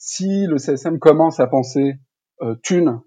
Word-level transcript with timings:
Si 0.00 0.46
le 0.46 0.58
CSM 0.58 1.00
commence 1.00 1.40
à 1.40 1.48
penser 1.48 1.96
euh, 2.40 2.54
thune, 2.62 3.00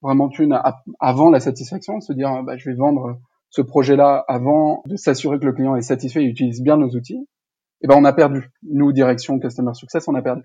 vraiment 0.00 0.28
thune, 0.28 0.56
avant 1.00 1.28
la 1.28 1.40
satisfaction, 1.40 1.98
se 1.98 2.12
dire 2.12 2.40
bah, 2.44 2.56
je 2.56 2.70
vais 2.70 2.76
vendre 2.76 3.18
ce 3.50 3.62
projet-là 3.62 4.24
avant 4.28 4.84
de 4.86 4.94
s'assurer 4.94 5.40
que 5.40 5.44
le 5.44 5.52
client 5.52 5.74
est 5.74 5.82
satisfait 5.82 6.22
et 6.22 6.26
utilise 6.26 6.62
bien 6.62 6.76
nos 6.76 6.90
outils, 6.90 7.26
eh 7.80 7.88
ben 7.88 7.96
on 7.98 8.04
a 8.04 8.12
perdu. 8.12 8.52
Nous, 8.62 8.92
direction 8.92 9.40
Customer 9.40 9.74
Success, 9.74 10.06
on 10.06 10.14
a 10.14 10.22
perdu. 10.22 10.44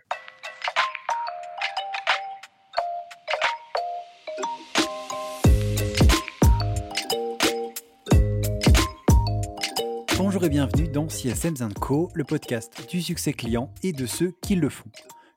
Bonjour 10.17 10.43
et 10.45 10.49
bienvenue 10.49 10.87
dans 10.87 11.07
CSM 11.07 11.73
Co, 11.79 12.09
le 12.15 12.23
podcast 12.23 12.89
du 12.89 13.03
succès 13.03 13.33
client 13.33 13.71
et 13.83 13.93
de 13.93 14.07
ceux 14.07 14.31
qui 14.41 14.55
le 14.55 14.69
font. 14.69 14.89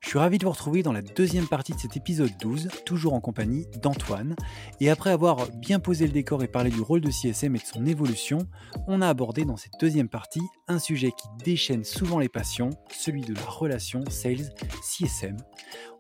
Je 0.05 0.11
suis 0.11 0.19
ravi 0.19 0.37
de 0.37 0.45
vous 0.45 0.51
retrouver 0.51 0.83
dans 0.83 0.93
la 0.93 1.01
deuxième 1.01 1.49
partie 1.49 1.73
de 1.73 1.79
cet 1.79 1.97
épisode 1.97 2.31
12, 2.39 2.69
toujours 2.85 3.15
en 3.15 3.21
compagnie 3.21 3.67
d'Antoine. 3.81 4.37
Et 4.79 4.91
après 4.91 5.11
avoir 5.11 5.51
bien 5.51 5.81
posé 5.81 6.07
le 6.07 6.13
décor 6.13 6.43
et 6.43 6.47
parlé 6.47 6.71
du 6.71 6.83
rôle 6.83 7.01
de 7.01 7.11
CSM 7.11 7.57
et 7.57 7.59
de 7.59 7.65
son 7.65 7.87
évolution, 7.87 8.39
on 8.87 9.01
a 9.01 9.09
abordé 9.09 9.47
dans 9.47 9.57
cette 9.57 9.73
deuxième 9.81 10.11
partie 10.11 10.43
un 10.69 10.79
sujet 10.79 11.11
qui 11.11 11.27
déchaîne 11.43 11.85
souvent 11.85 12.19
les 12.19 12.29
passions, 12.29 12.69
celui 12.93 13.23
de 13.23 13.33
la 13.33 13.47
relation 13.47 14.05
sales-CSM. 14.09 15.39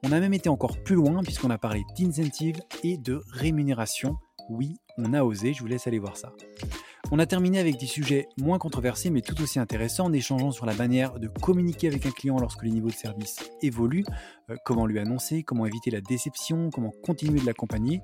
On 0.03 0.13
a 0.13 0.21
même 0.21 0.35
été 0.35 0.51
encore 0.51 0.83
plus 0.83 0.97
loin 0.97 1.23
puisqu'on 1.23 1.51
a 1.51 1.59
parlé 1.59 1.83
d'incentive 1.99 2.61
et 2.83 2.99
de 2.99 3.23
rémunération. 3.33 4.19
Oui, 4.51 4.77
on 4.99 5.13
a 5.13 5.23
osé, 5.23 5.55
je 5.55 5.61
vous 5.61 5.67
laisse 5.67 5.87
aller 5.87 5.99
voir 5.99 6.17
ça. 6.17 6.33
On 7.11 7.19
a 7.19 7.27
terminé 7.27 7.59
avec 7.59 7.79
des 7.79 7.87
sujets 7.87 8.29
moins 8.39 8.59
controversés 8.59 9.11
mais 9.11 9.21
tout 9.21 9.41
aussi 9.43 9.59
intéressants 9.59 10.07
en 10.07 10.13
échangeant 10.13 10.51
sur 10.51 10.67
la 10.67 10.75
manière 10.75 11.19
de 11.19 11.29
communiquer 11.29 11.89
avec 11.89 12.07
un 12.07 12.11
client 12.11 12.39
lorsque 12.39 12.63
les 12.63 12.71
niveaux 12.71 12.89
de 12.89 12.95
service 12.95 13.51
évoluent, 13.63 14.05
euh, 14.51 14.57
comment 14.65 14.87
lui 14.87 14.99
annoncer, 14.99 15.43
comment 15.43 15.67
éviter 15.67 15.91
la 15.91 16.01
déception, 16.01 16.71
comment 16.71 16.93
continuer 17.03 17.41
de 17.41 17.47
l'accompagner. 17.47 18.01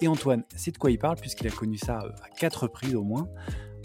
Et 0.00 0.08
Antoine 0.08 0.44
c'est 0.56 0.72
de 0.72 0.78
quoi 0.78 0.90
il 0.90 0.98
parle 0.98 1.16
puisqu'il 1.16 1.46
a 1.46 1.50
connu 1.50 1.78
ça 1.78 2.00
euh, 2.04 2.10
à 2.24 2.28
quatre 2.28 2.64
reprises 2.64 2.94
au 2.94 3.04
moins. 3.04 3.28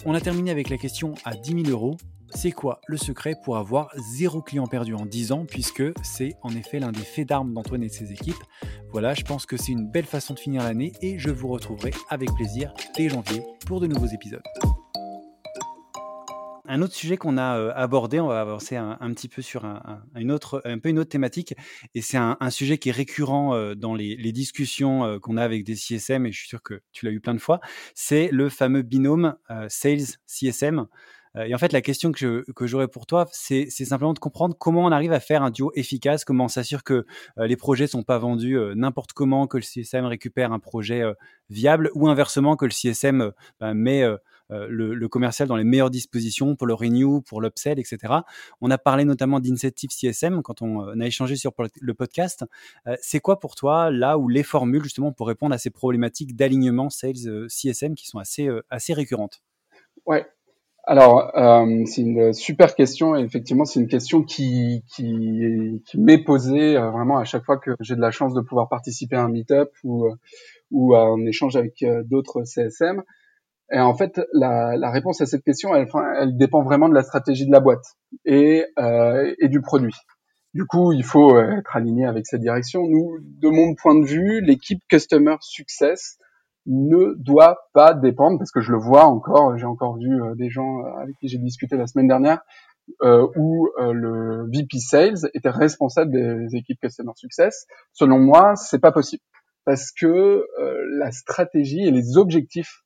On 0.06 0.14
a 0.14 0.22
terminé 0.22 0.52
avec 0.52 0.70
la 0.70 0.78
question 0.78 1.14
à 1.24 1.36
10 1.36 1.64
000 1.64 1.70
euros. 1.70 1.98
C'est 2.30 2.52
quoi 2.52 2.82
le 2.88 2.98
secret 2.98 3.36
pour 3.44 3.58
avoir 3.58 3.92
zéro 4.14 4.42
client 4.42 4.68
perdu 4.68 4.94
en 4.94 5.06
10 5.06 5.32
ans 5.32 5.46
puisque 5.46 5.84
c'est 6.04 6.36
en 6.42 6.50
effet 6.56 6.80
l'un 6.80 6.92
des 6.92 7.02
faits 7.02 7.28
d'armes 7.28 7.54
d'Antoine 7.54 7.84
et 7.84 7.88
de 7.88 7.94
ses 7.94 8.12
équipes. 8.12 8.44
Voilà, 8.92 9.14
je 9.14 9.24
pense 9.24 9.46
que 9.46 9.58
c'est 9.58 9.72
une 9.72 9.90
belle 9.90 10.06
façon 10.06 10.34
de 10.34 10.40
finir 10.40 10.64
l'année 10.64 10.94
et 11.02 11.20
je 11.20 11.30
vous 11.30 11.48
retrouverai 11.48 11.92
avec 12.10 12.34
plaisir 12.34 12.74
dès 12.96 13.10
janvier 13.10 13.44
pour 13.66 13.80
de 13.80 13.88
nouveaux 13.88 14.08
épisodes. 14.08 14.44
Un 16.68 16.82
autre 16.82 16.96
sujet 16.96 17.18
qu'on 17.18 17.38
a 17.38 17.58
euh, 17.58 17.72
abordé, 17.76 18.20
on 18.20 18.28
va 18.28 18.42
avancer 18.42 18.76
un, 18.76 18.98
petit 19.14 19.28
peu 19.28 19.42
sur 19.42 19.66
un, 19.66 20.04
une 20.16 20.32
autre, 20.32 20.62
un 20.66 20.80
peu 20.80 20.90
une 20.90 21.00
autre 21.00 21.12
thématique, 21.12 21.54
et 21.94 22.02
c'est 22.02 22.18
un, 22.18 22.38
sujet 22.50 22.78
qui 22.78 22.90
est 22.90 22.94
récurrent 22.94 23.54
euh, 23.54 23.76
dans 23.76 23.94
les, 23.94 24.32
discussions 24.32 25.06
euh, 25.06 25.20
qu'on 25.20 25.38
a 25.38 25.44
avec 25.44 25.64
des 25.64 25.76
CSM, 25.76 26.26
et 26.26 26.32
je 26.32 26.40
suis 26.40 26.48
sûr 26.48 26.64
que 26.64 26.82
tu 26.92 27.06
l'as 27.06 27.12
eu 27.12 27.20
plein 27.20 27.36
de 27.36 27.40
fois, 27.40 27.60
c'est 27.94 28.30
le 28.32 28.50
fameux 28.50 28.82
binôme 28.82 29.36
sales-CSM. 29.68 30.88
Et 31.46 31.54
en 31.54 31.58
fait, 31.58 31.74
la 31.74 31.82
question 31.82 32.12
que, 32.12 32.46
que 32.56 32.68
j'aurais 32.68 32.88
pour 32.88 33.06
toi, 33.06 33.28
c'est 33.32 33.70
simplement 33.70 34.14
de 34.14 34.20
comprendre 34.20 34.56
comment 34.58 34.86
on 34.86 34.92
arrive 34.92 35.12
à 35.12 35.20
faire 35.20 35.44
un 35.44 35.52
duo 35.52 35.72
efficace, 35.76 36.24
comment 36.24 36.46
on 36.46 36.50
s'assure 36.50 36.84
que 36.84 37.06
les 37.38 37.58
projets 37.58 37.88
sont 37.88 38.04
pas 38.04 38.18
vendus 38.18 38.58
n'importe 38.76 39.14
comment, 39.14 39.48
que 39.48 39.58
le 39.58 39.64
CSM 39.64 40.06
récupère 40.06 40.54
un 40.54 40.60
projet 40.60 41.04
viable, 41.50 41.92
ou 41.94 42.08
inversement 42.08 42.56
que 42.56 42.66
le 42.66 42.72
CSM 42.72 43.32
bah, 43.60 43.74
met 43.74 44.04
euh, 44.52 44.68
le, 44.70 45.08
commercial 45.08 45.48
dans 45.48 45.56
les 45.56 45.64
meilleures 45.64 45.90
dispositions 45.90 46.56
pour 46.56 46.68
le 46.68 46.74
renew, 46.74 47.22
pour 47.22 47.42
l'upsell, 47.42 47.80
etc. 47.80 48.14
On 48.62 48.70
a 48.70 48.78
parlé 48.78 49.04
notamment 49.04 49.40
d'incentive 49.40 49.90
CSM 49.90 50.44
quand 50.44 50.62
on, 50.62 50.88
euh, 50.88 51.00
a 51.00 51.06
échangé 51.06 51.36
sur 51.36 51.52
le 51.82 51.94
podcast. 51.94 52.46
Euh, 52.86 52.96
c'est 53.02 53.20
quoi 53.20 53.40
pour 53.40 53.56
toi 53.56 53.90
là 53.90 54.18
où 54.18 54.28
les 54.28 54.44
formules 54.44 54.84
justement 54.84 55.12
pour 55.12 55.28
répondre 55.28 55.56
à 55.56 55.58
ces 55.58 55.72
problématiques 55.72 56.36
d'alignement 56.36 56.90
sales 56.90 57.50
CSM 57.50 57.96
qui 57.96 58.08
sont 58.08 58.20
assez, 58.20 58.48
assez 58.70 58.94
récurrentes? 58.94 59.42
Ouais, 60.06 60.28
alors, 60.88 61.32
c'est 61.86 62.02
une 62.02 62.34
super 62.34 62.76
question 62.76 63.16
et 63.16 63.22
effectivement, 63.22 63.66
c'est 63.66 63.80
une 63.80 63.88
question 63.88 64.24
qui, 64.24 64.84
qui, 64.88 65.82
m'est 65.98 66.24
posée 66.24 66.78
vraiment 66.78 67.18
à 67.18 67.24
chaque 67.24 67.44
fois 67.44 67.58
que 67.58 67.72
j'ai 67.80 67.96
de 67.96 68.02
la 68.02 68.12
chance 68.12 68.34
de 68.34 68.42
pouvoir 68.42 68.70
participer 68.70 69.16
à 69.16 69.24
un 69.24 69.30
meet-up 69.30 69.72
ou, 69.84 70.08
ou 70.72 70.96
à 70.96 71.02
un 71.02 71.26
échange 71.26 71.56
avec 71.56 71.84
d'autres 72.06 72.44
CSM. 72.44 73.04
Et 73.72 73.80
en 73.80 73.96
fait, 73.96 74.22
la, 74.34 74.92
réponse 74.92 75.22
à 75.22 75.26
cette 75.26 75.44
question, 75.44 75.74
elle, 75.76 76.38
dépend 76.38 76.64
vraiment 76.64 76.90
de 76.90 76.94
la 76.94 77.04
stratégie 77.04 77.46
de 77.46 77.52
la 77.52 77.60
boîte 77.60 77.86
et, 78.26 78.66
euh, 78.78 79.34
et 79.40 79.48
du 79.48 79.62
produit. 79.62 79.96
Du 80.54 80.66
coup, 80.66 80.94
il 80.94 81.04
faut 81.04 81.36
euh, 81.36 81.58
être 81.58 81.76
aligné 81.76 82.06
avec 82.06 82.28
cette 82.28 82.42
direction. 82.42 82.88
Nous, 82.88 83.18
de 83.22 83.50
mon 83.50 83.76
point 83.76 84.00
de 84.00 84.06
vue, 84.06 84.42
l'équipe 84.42 84.80
Customer 84.88 85.36
Success 85.42 86.18
ne 86.66 87.14
doit 87.18 87.70
pas 87.74 87.94
dépendre, 87.94 88.38
parce 88.38 88.52
que 88.52 88.62
je 88.62 88.72
le 88.72 88.80
vois 88.80 89.06
encore, 89.06 89.58
j'ai 89.58 89.66
encore 89.66 89.98
vu 89.98 90.22
euh, 90.22 90.36
des 90.36 90.50
gens 90.50 90.80
euh, 90.80 91.02
avec 91.02 91.16
qui 91.20 91.28
j'ai 91.28 91.38
discuté 91.38 91.78
la 91.78 91.88
semaine 91.88 92.08
dernière, 92.08 92.42
euh, 93.02 93.28
où 93.36 93.68
le 93.80 94.46
VP 94.52 94.78
Sales 94.80 95.30
était 95.34 95.50
responsable 95.50 96.12
des 96.12 96.56
équipes 96.56 96.80
Customer 96.82 97.14
Success. 97.16 97.66
Selon 97.94 98.20
moi, 98.20 98.56
c'est 98.56 98.80
pas 98.80 98.92
possible, 98.92 99.24
parce 99.66 99.92
que 99.92 100.46
la 101.00 101.12
stratégie 101.12 101.82
et 101.82 101.90
les 101.90 102.18
objectifs 102.18 102.86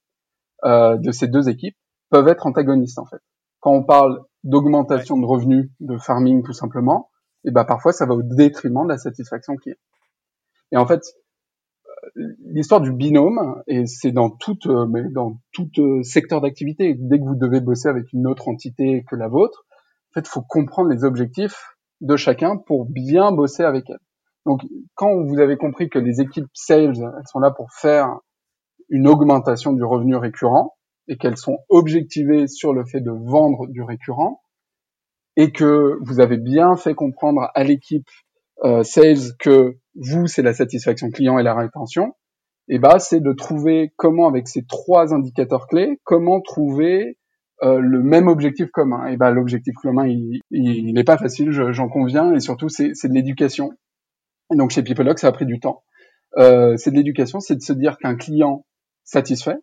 euh, 0.66 0.97
de 0.97 1.12
ces 1.12 1.28
deux 1.28 1.47
équipes 1.47 1.78
peuvent 2.09 2.28
être 2.28 2.45
antagonistes 2.45 3.00
en 3.00 3.06
fait. 3.06 3.22
Quand 3.62 3.72
on 3.72 3.84
parle 3.84 4.19
d'augmentation 4.44 5.18
de 5.18 5.25
revenus, 5.25 5.69
de 5.79 5.97
farming 5.97 6.44
tout 6.44 6.53
simplement, 6.53 7.09
et 7.45 7.50
eh 7.50 7.51
ben 7.51 7.63
parfois 7.63 7.94
ça 7.94 8.06
va 8.06 8.13
au 8.13 8.23
détriment 8.23 8.84
de 8.84 8.89
la 8.89 8.97
satisfaction 8.97 9.56
client. 9.56 9.78
Et 10.73 10.78
en 10.78 10.85
fait, 10.85 11.01
euh, 11.01 11.28
l'histoire 12.45 12.81
du 12.81 12.91
binôme, 12.91 13.61
et 13.67 13.85
c'est 13.85 14.11
dans 14.11 14.29
toute, 14.29 14.65
euh, 14.67 14.85
mais 14.87 15.03
dans 15.09 15.39
tout 15.51 15.69
secteur 16.03 16.41
d'activité, 16.41 16.95
dès 16.97 17.19
que 17.19 17.23
vous 17.23 17.35
devez 17.35 17.61
bosser 17.61 17.89
avec 17.89 18.11
une 18.13 18.27
autre 18.27 18.47
entité 18.47 19.03
que 19.09 19.15
la 19.15 19.27
vôtre, 19.27 19.65
en 20.11 20.13
fait, 20.19 20.27
faut 20.27 20.41
comprendre 20.41 20.89
les 20.89 21.03
objectifs 21.03 21.75
de 22.01 22.15
chacun 22.15 22.57
pour 22.57 22.85
bien 22.85 23.31
bosser 23.31 23.63
avec 23.63 23.89
elle. 23.89 23.99
Donc, 24.45 24.61
quand 24.95 25.23
vous 25.23 25.39
avez 25.39 25.57
compris 25.57 25.89
que 25.89 25.99
les 25.99 26.21
équipes 26.21 26.49
sales, 26.53 26.95
elles 26.97 27.27
sont 27.27 27.39
là 27.39 27.51
pour 27.51 27.71
faire 27.71 28.19
une 28.89 29.07
augmentation 29.07 29.73
du 29.73 29.83
revenu 29.83 30.15
récurrent 30.15 30.75
et 31.07 31.17
qu'elles 31.17 31.38
sont 31.38 31.59
objectivées 31.69 32.47
sur 32.47 32.73
le 32.73 32.85
fait 32.85 33.01
de 33.01 33.11
vendre 33.11 33.67
du 33.67 33.81
récurrent 33.81 34.41
et 35.35 35.51
que 35.51 35.97
vous 36.01 36.19
avez 36.19 36.38
bien 36.38 36.75
fait 36.75 36.95
comprendre 36.95 37.49
à 37.53 37.63
l'équipe 37.63 38.09
euh, 38.63 38.83
sales 38.83 39.35
que 39.39 39.77
vous 39.95 40.27
c'est 40.27 40.41
la 40.41 40.53
satisfaction 40.53 41.09
client 41.09 41.39
et 41.39 41.43
la 41.43 41.55
rétention, 41.55 42.13
et 42.71 42.75
eh 42.75 42.79
ben, 42.79 42.99
c'est 42.99 43.19
de 43.19 43.33
trouver 43.33 43.93
comment 43.95 44.27
avec 44.27 44.47
ces 44.47 44.63
trois 44.63 45.13
indicateurs 45.13 45.65
clés, 45.67 45.99
comment 46.03 46.39
trouver 46.39 47.17
euh, 47.63 47.79
le 47.79 48.03
même 48.03 48.27
objectif 48.27 48.69
commun. 48.71 49.07
Et 49.07 49.17
bah 49.17 49.31
l'objectif 49.31 49.73
commun 49.75 50.07
il, 50.07 50.93
n'est 50.93 51.03
pas 51.03 51.17
facile, 51.17 51.51
j'en 51.51 51.89
conviens, 51.89 52.33
et 52.33 52.39
surtout 52.39 52.69
c'est 52.69 52.91
de 52.91 53.13
l'éducation. 53.13 53.71
Donc 54.51 54.69
chez 54.69 54.83
PeopleDoc 54.83 55.19
ça 55.19 55.27
a 55.27 55.31
pris 55.31 55.45
du 55.45 55.59
temps. 55.59 55.83
Euh, 56.37 56.77
c'est 56.77 56.91
de 56.91 56.95
l'éducation, 56.95 57.39
c'est 57.39 57.55
de 57.55 57.61
se 57.61 57.73
dire 57.73 57.97
qu'un 57.97 58.15
client 58.15 58.65
satisfait, 59.03 59.57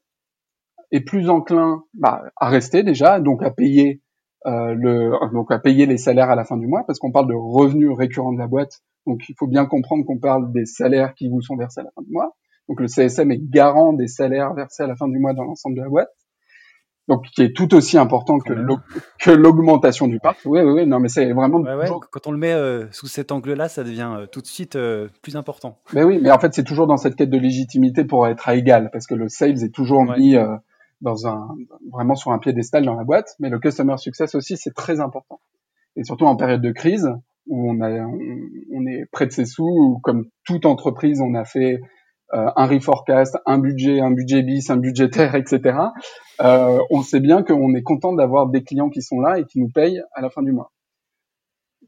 est 0.90 1.00
plus 1.00 1.30
enclin 1.30 1.84
bah, 1.94 2.24
à 2.36 2.48
rester 2.48 2.82
déjà, 2.82 3.20
donc 3.20 3.42
à 3.42 3.50
payer 3.50 4.02
le, 4.46 5.12
donc 5.32 5.50
à 5.50 5.58
payer 5.58 5.86
les 5.86 5.98
salaires 5.98 6.30
à 6.30 6.36
la 6.36 6.44
fin 6.44 6.56
du 6.56 6.66
mois, 6.66 6.84
parce 6.86 6.98
qu'on 6.98 7.12
parle 7.12 7.28
de 7.28 7.34
revenus 7.34 7.90
récurrents 7.96 8.32
de 8.32 8.38
la 8.38 8.46
boîte. 8.46 8.80
Donc 9.06 9.28
il 9.28 9.34
faut 9.38 9.46
bien 9.46 9.66
comprendre 9.66 10.04
qu'on 10.04 10.18
parle 10.18 10.52
des 10.52 10.66
salaires 10.66 11.14
qui 11.14 11.28
vous 11.28 11.40
sont 11.40 11.56
versés 11.56 11.80
à 11.80 11.84
la 11.84 11.90
fin 11.94 12.02
du 12.02 12.12
mois. 12.12 12.36
Donc 12.68 12.80
le 12.80 12.88
CSM 12.88 13.30
est 13.30 13.40
garant 13.50 13.92
des 13.92 14.08
salaires 14.08 14.54
versés 14.54 14.82
à 14.82 14.86
la 14.86 14.96
fin 14.96 15.08
du 15.08 15.18
mois 15.18 15.34
dans 15.34 15.44
l'ensemble 15.44 15.76
de 15.76 15.82
la 15.82 15.88
boîte 15.88 16.10
donc 17.08 17.26
qui 17.34 17.42
est 17.42 17.54
tout 17.54 17.74
aussi 17.74 17.98
important 17.98 18.38
que 18.38 19.30
l'augmentation 19.30 20.08
du 20.08 20.18
parc. 20.18 20.38
Oui, 20.44 20.60
oui, 20.60 20.72
oui, 20.72 20.86
non, 20.86 20.98
mais 20.98 21.08
c'est 21.08 21.32
vraiment. 21.32 21.62
Quand 22.10 22.26
on 22.26 22.32
le 22.32 22.38
met 22.38 22.52
euh, 22.52 22.90
sous 22.90 23.06
cet 23.06 23.32
angle-là, 23.32 23.68
ça 23.68 23.84
devient 23.84 24.12
euh, 24.16 24.26
tout 24.26 24.40
de 24.40 24.46
suite 24.46 24.76
euh, 24.76 25.08
plus 25.22 25.36
important. 25.36 25.78
Mais 25.92 26.02
oui, 26.02 26.18
mais 26.20 26.30
en 26.30 26.38
fait, 26.38 26.52
c'est 26.54 26.64
toujours 26.64 26.86
dans 26.86 26.96
cette 26.96 27.14
quête 27.14 27.30
de 27.30 27.38
légitimité 27.38 28.04
pour 28.04 28.26
être 28.26 28.48
à 28.48 28.56
égal, 28.56 28.90
parce 28.92 29.06
que 29.06 29.14
le 29.14 29.28
sales 29.28 29.62
est 29.62 29.74
toujours 29.74 30.04
mis 30.16 30.36
dans 31.00 31.26
un 31.26 31.48
vraiment 31.92 32.14
sur 32.14 32.32
un 32.32 32.38
piédestal 32.38 32.84
dans 32.84 32.94
la 32.94 33.04
boîte, 33.04 33.34
mais 33.38 33.50
le 33.50 33.58
customer 33.58 33.96
success 33.98 34.34
aussi, 34.34 34.56
c'est 34.56 34.74
très 34.74 35.00
important. 35.00 35.40
Et 35.96 36.04
surtout 36.04 36.26
en 36.26 36.36
période 36.36 36.62
de 36.62 36.72
crise 36.72 37.08
où 37.46 37.70
on 37.70 37.80
a 37.80 37.90
on 37.90 38.86
est 38.86 39.06
près 39.12 39.26
de 39.26 39.32
ses 39.32 39.44
sous, 39.44 39.64
où 39.64 40.00
comme 40.02 40.26
toute 40.44 40.66
entreprise, 40.66 41.20
on 41.20 41.34
a 41.34 41.44
fait 41.44 41.80
euh, 42.34 42.50
un 42.56 42.66
reforecast, 42.66 43.38
un 43.46 43.58
budget, 43.58 44.00
un 44.00 44.10
budget 44.10 44.42
bis, 44.42 44.68
un 44.68 44.76
budgétaire, 44.76 45.34
etc. 45.36 45.78
Euh, 46.40 46.78
on 46.90 47.02
sait 47.02 47.20
bien 47.20 47.42
qu'on 47.42 47.74
est 47.74 47.82
content 47.82 48.12
d'avoir 48.12 48.48
des 48.48 48.64
clients 48.64 48.88
qui 48.88 49.00
sont 49.00 49.20
là 49.20 49.38
et 49.38 49.44
qui 49.44 49.60
nous 49.60 49.68
payent 49.68 50.02
à 50.12 50.22
la 50.22 50.28
fin 50.28 50.42
du 50.42 50.52
mois. 50.52 50.72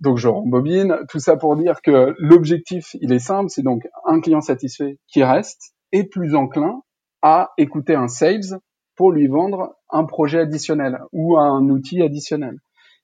Donc 0.01 0.17
je 0.17 0.29
rembobine 0.29 0.97
tout 1.09 1.19
ça 1.19 1.37
pour 1.37 1.57
dire 1.57 1.83
que 1.83 2.15
l'objectif, 2.19 2.95
il 3.01 3.13
est 3.13 3.19
simple, 3.19 3.51
c'est 3.51 3.63
donc 3.63 3.89
un 4.07 4.21
client 4.21 4.41
satisfait 4.41 4.99
qui 5.09 5.25
reste 5.25 5.75
et 5.91 6.05
plus 6.05 6.37
enclin 6.37 6.83
à 7.21 7.51
écouter 7.59 7.97
un 7.97 8.07
sales 8.07 8.61
pour 8.99 9.13
lui 9.13 9.29
vendre 9.29 9.77
un 9.91 10.05
projet 10.05 10.41
additionnel 10.41 10.99
ou 11.13 11.39
un 11.39 11.63
outil 11.71 12.03
additionnel. 12.03 12.59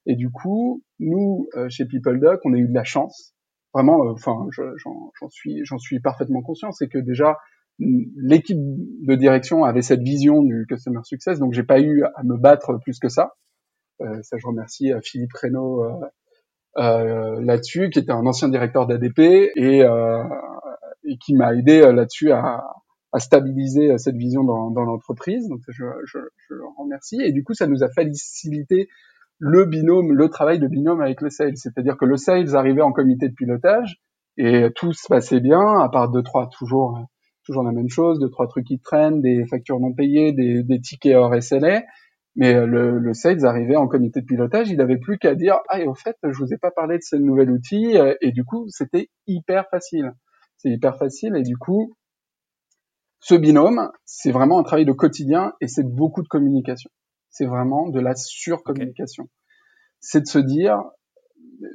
Et 0.06 0.16
du 0.16 0.28
coup, 0.28 0.82
nous, 0.98 1.48
euh, 1.54 1.68
chez 1.70 1.86
PeopleDoc, 1.86 2.40
on 2.44 2.52
a 2.52 2.58
eu 2.58 2.68
de 2.68 2.74
la 2.74 2.84
chance 2.84 3.34
vraiment, 3.72 4.00
enfin, 4.10 4.46
j'en 4.52 5.28
suis, 5.30 5.64
j'en 5.64 5.78
suis 5.78 6.00
parfaitement 6.00 6.42
conscient, 6.42 6.70
c'est 6.70 6.88
que 6.88 6.98
déjà 6.98 7.38
l'équipe 7.78 8.58
de 8.58 9.14
direction 9.16 9.64
avait 9.64 9.82
cette 9.82 10.02
vision 10.02 10.42
du 10.42 10.64
customer 10.68 11.00
success, 11.02 11.40
donc 11.40 11.52
j'ai 11.52 11.64
pas 11.64 11.80
eu 11.80 12.04
à 12.04 12.22
me 12.22 12.36
battre 12.36 12.78
plus 12.82 12.98
que 13.00 13.08
ça. 13.08 13.32
Euh, 14.00 14.22
ça, 14.22 14.36
je 14.38 14.46
remercie 14.46 14.92
Philippe 15.02 15.32
Reynaud 15.32 15.84
euh, 15.84 15.90
euh, 16.78 17.40
là-dessus, 17.40 17.90
qui 17.90 17.98
était 17.98 18.12
un 18.12 18.26
ancien 18.26 18.48
directeur 18.48 18.86
d'ADP 18.86 19.18
et, 19.18 19.80
et 19.80 21.18
qui 21.18 21.34
m'a 21.34 21.54
aidé 21.54 21.80
là-dessus 21.80 22.30
à, 22.30 22.62
à 23.14 23.20
stabiliser 23.20 23.96
cette 23.96 24.16
vision 24.16 24.42
dans, 24.42 24.70
dans 24.70 24.82
l'entreprise. 24.82 25.48
Donc 25.48 25.60
je, 25.68 25.84
je, 26.04 26.18
je 26.48 26.54
le 26.54 26.64
remercie. 26.76 27.20
Et 27.22 27.32
du 27.32 27.44
coup, 27.44 27.54
ça 27.54 27.66
nous 27.68 27.84
a 27.84 27.88
facilité 27.88 28.88
le 29.38 29.64
binôme, 29.64 30.12
le 30.12 30.28
travail 30.28 30.58
de 30.58 30.66
binôme 30.66 31.00
avec 31.00 31.20
le 31.20 31.30
sales. 31.30 31.56
C'est-à-dire 31.56 31.96
que 31.96 32.04
le 32.04 32.16
sales 32.16 32.56
arrivait 32.56 32.82
en 32.82 32.92
comité 32.92 33.28
de 33.28 33.34
pilotage 33.34 34.02
et 34.36 34.68
tout 34.74 34.92
se 34.92 35.06
passait 35.08 35.40
bien, 35.40 35.78
à 35.80 35.88
part 35.88 36.10
deux, 36.10 36.22
trois, 36.24 36.48
toujours, 36.48 36.98
toujours 37.46 37.62
la 37.62 37.72
même 37.72 37.88
chose, 37.88 38.18
deux, 38.18 38.30
trois 38.30 38.48
trucs 38.48 38.66
qui 38.66 38.80
traînent, 38.80 39.20
des 39.22 39.46
factures 39.46 39.78
non 39.78 39.92
payées, 39.92 40.32
des, 40.32 40.64
des 40.64 40.80
tickets 40.80 41.14
hors 41.14 41.40
SLA. 41.40 41.84
Mais 42.36 42.66
le, 42.66 42.98
le 42.98 43.14
sales 43.14 43.46
arrivait 43.46 43.76
en 43.76 43.86
comité 43.86 44.20
de 44.20 44.26
pilotage, 44.26 44.68
il 44.68 44.80
avait 44.80 44.98
plus 44.98 45.18
qu'à 45.18 45.36
dire, 45.36 45.58
ah, 45.68 45.78
et 45.80 45.86
au 45.86 45.94
fait, 45.94 46.16
je 46.24 46.36
vous 46.36 46.52
ai 46.52 46.58
pas 46.58 46.72
parlé 46.72 46.96
de 46.96 47.02
ce 47.04 47.14
nouvel 47.14 47.48
outil, 47.48 47.96
et 48.20 48.32
du 48.32 48.44
coup, 48.44 48.66
c'était 48.70 49.08
hyper 49.28 49.68
facile. 49.70 50.14
C'est 50.56 50.70
hyper 50.70 50.96
facile, 50.96 51.36
et 51.36 51.42
du 51.42 51.56
coup, 51.56 51.94
ce 53.24 53.34
binôme, 53.34 53.90
c'est 54.04 54.32
vraiment 54.32 54.58
un 54.58 54.62
travail 54.64 54.84
de 54.84 54.92
quotidien 54.92 55.54
et 55.62 55.66
c'est 55.66 55.82
beaucoup 55.82 56.22
de 56.22 56.28
communication. 56.28 56.90
C'est 57.30 57.46
vraiment 57.46 57.88
de 57.88 57.98
la 57.98 58.14
surcommunication. 58.14 59.30
C'est 59.98 60.20
de 60.20 60.26
se 60.26 60.38
dire, 60.38 60.82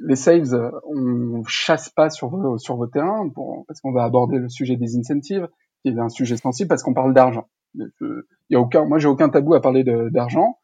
les 0.00 0.14
sales, 0.14 0.70
on 0.84 1.42
chasse 1.48 1.88
pas 1.88 2.08
sur 2.08 2.28
vos, 2.28 2.56
sur 2.58 2.76
vos 2.76 2.86
terrains 2.86 3.28
pour, 3.34 3.64
parce 3.66 3.80
qu'on 3.80 3.90
va 3.90 4.04
aborder 4.04 4.38
le 4.38 4.48
sujet 4.48 4.76
des 4.76 4.96
incentives, 4.96 5.48
qui 5.82 5.88
est 5.88 5.98
un 5.98 6.08
sujet 6.08 6.36
sensible 6.36 6.68
parce 6.68 6.84
qu'on 6.84 6.94
parle 6.94 7.14
d'argent. 7.14 7.48
Il 7.74 7.90
y 8.50 8.54
a 8.54 8.60
aucun, 8.60 8.84
moi 8.84 9.00
j'ai 9.00 9.08
aucun 9.08 9.28
tabou 9.28 9.54
à 9.54 9.60
parler 9.60 9.82
d'argent, 9.82 10.60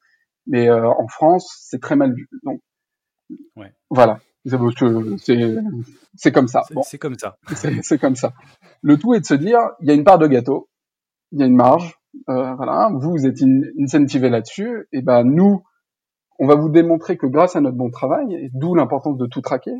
mais 0.46 0.68
euh, 0.68 0.88
en 0.88 1.08
France 1.08 1.52
c'est 1.68 1.82
très 1.82 1.96
mal 1.96 2.14
vu. 2.14 2.28
Donc 2.44 2.60
ouais. 3.56 3.74
voilà, 3.90 4.20
c'est 4.44 4.56
comme 6.32 6.46
ça. 6.46 6.62
C'est 6.84 6.98
comme 6.98 7.18
ça. 7.18 7.38
C'est 7.82 7.98
comme 7.98 8.14
ça. 8.14 8.34
Le 8.82 8.96
tout 8.96 9.14
est 9.14 9.20
de 9.20 9.26
se 9.26 9.34
dire, 9.34 9.58
il 9.80 9.88
y 9.88 9.90
a 9.90 9.94
une 9.94 10.04
part 10.04 10.20
de 10.20 10.28
gâteau 10.28 10.68
il 11.36 11.40
y 11.40 11.42
a 11.42 11.46
une 11.46 11.54
marge, 11.54 11.98
euh, 12.30 12.54
voilà, 12.54 12.90
vous, 12.94 13.26
êtes 13.26 13.42
incentivé 13.78 14.30
là-dessus, 14.30 14.88
et 14.90 15.02
ben 15.02 15.22
nous, 15.22 15.62
on 16.38 16.46
va 16.46 16.54
vous 16.54 16.70
démontrer 16.70 17.18
que 17.18 17.26
grâce 17.26 17.56
à 17.56 17.60
notre 17.60 17.76
bon 17.76 17.90
travail, 17.90 18.50
d'où 18.54 18.74
l'importance 18.74 19.18
de 19.18 19.26
tout 19.26 19.42
traquer, 19.42 19.74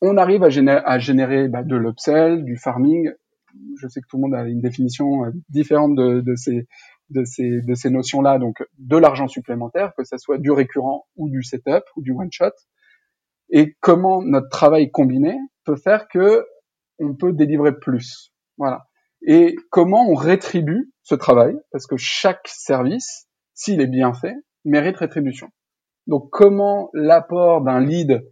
on 0.00 0.16
arrive 0.16 0.44
à 0.44 0.50
générer, 0.50 0.82
à 0.84 1.00
générer 1.00 1.48
bah, 1.48 1.64
de 1.64 1.74
l'upsell, 1.74 2.44
du 2.44 2.56
farming. 2.56 3.10
Je 3.80 3.88
sais 3.88 4.00
que 4.00 4.06
tout 4.08 4.18
le 4.18 4.22
monde 4.22 4.34
a 4.34 4.44
une 4.44 4.60
définition 4.60 5.24
euh, 5.24 5.30
différente 5.48 5.96
de, 5.96 6.20
de 6.20 6.36
ces 6.36 6.68
de 7.10 7.24
ces 7.24 7.60
de 7.60 7.74
ces 7.74 7.90
notions-là, 7.90 8.38
donc 8.38 8.62
de 8.78 8.96
l'argent 8.96 9.26
supplémentaire, 9.26 9.94
que 9.96 10.04
ça 10.04 10.16
soit 10.16 10.38
du 10.38 10.52
récurrent 10.52 11.06
ou 11.16 11.28
du 11.28 11.42
setup 11.42 11.82
ou 11.96 12.02
du 12.02 12.12
one 12.12 12.30
shot, 12.30 12.52
et 13.50 13.74
comment 13.80 14.22
notre 14.22 14.48
travail 14.48 14.92
combiné 14.92 15.36
peut 15.64 15.76
faire 15.76 16.06
que 16.06 16.46
on 17.00 17.14
peut 17.14 17.32
délivrer 17.32 17.76
plus. 17.76 18.32
Voilà 18.58 18.86
et 19.26 19.56
comment 19.70 20.06
on 20.08 20.14
rétribue 20.14 20.92
ce 21.02 21.14
travail, 21.14 21.56
parce 21.72 21.86
que 21.86 21.96
chaque 21.96 22.46
service, 22.48 23.26
s'il 23.54 23.80
est 23.80 23.86
bien 23.86 24.12
fait, 24.12 24.34
mérite 24.64 24.96
rétribution. 24.96 25.48
Donc 26.06 26.28
comment 26.30 26.90
l'apport 26.92 27.62
d'un 27.62 27.80
lead 27.80 28.22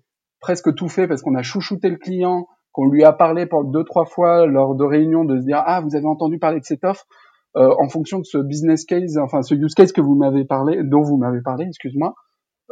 presque 0.40 0.74
tout 0.74 0.88
fait 0.88 1.06
parce 1.06 1.22
qu'on 1.22 1.34
a 1.34 1.42
chouchouté 1.42 1.88
le 1.88 1.96
client, 1.96 2.46
qu'on 2.72 2.88
lui 2.88 3.04
a 3.04 3.12
parlé 3.12 3.46
pour 3.46 3.64
deux 3.64 3.84
trois 3.84 4.04
fois 4.04 4.46
lors 4.46 4.74
de 4.74 4.84
réunions 4.84 5.24
de 5.24 5.38
se 5.38 5.44
dire 5.44 5.62
ah 5.64 5.80
vous 5.80 5.94
avez 5.94 6.06
entendu 6.06 6.38
parler 6.38 6.60
de 6.60 6.64
cette 6.64 6.84
offre 6.84 7.06
euh, 7.56 7.74
en 7.78 7.88
fonction 7.88 8.18
de 8.18 8.24
ce 8.24 8.38
business 8.38 8.84
case, 8.84 9.18
enfin 9.18 9.42
ce 9.42 9.54
use 9.54 9.74
case 9.74 9.92
que 9.92 10.00
vous 10.00 10.14
m'avez 10.14 10.44
parlé, 10.44 10.82
dont 10.82 11.02
vous 11.02 11.18
m'avez 11.18 11.42
parlé, 11.42 11.66
excuse-moi, 11.66 12.14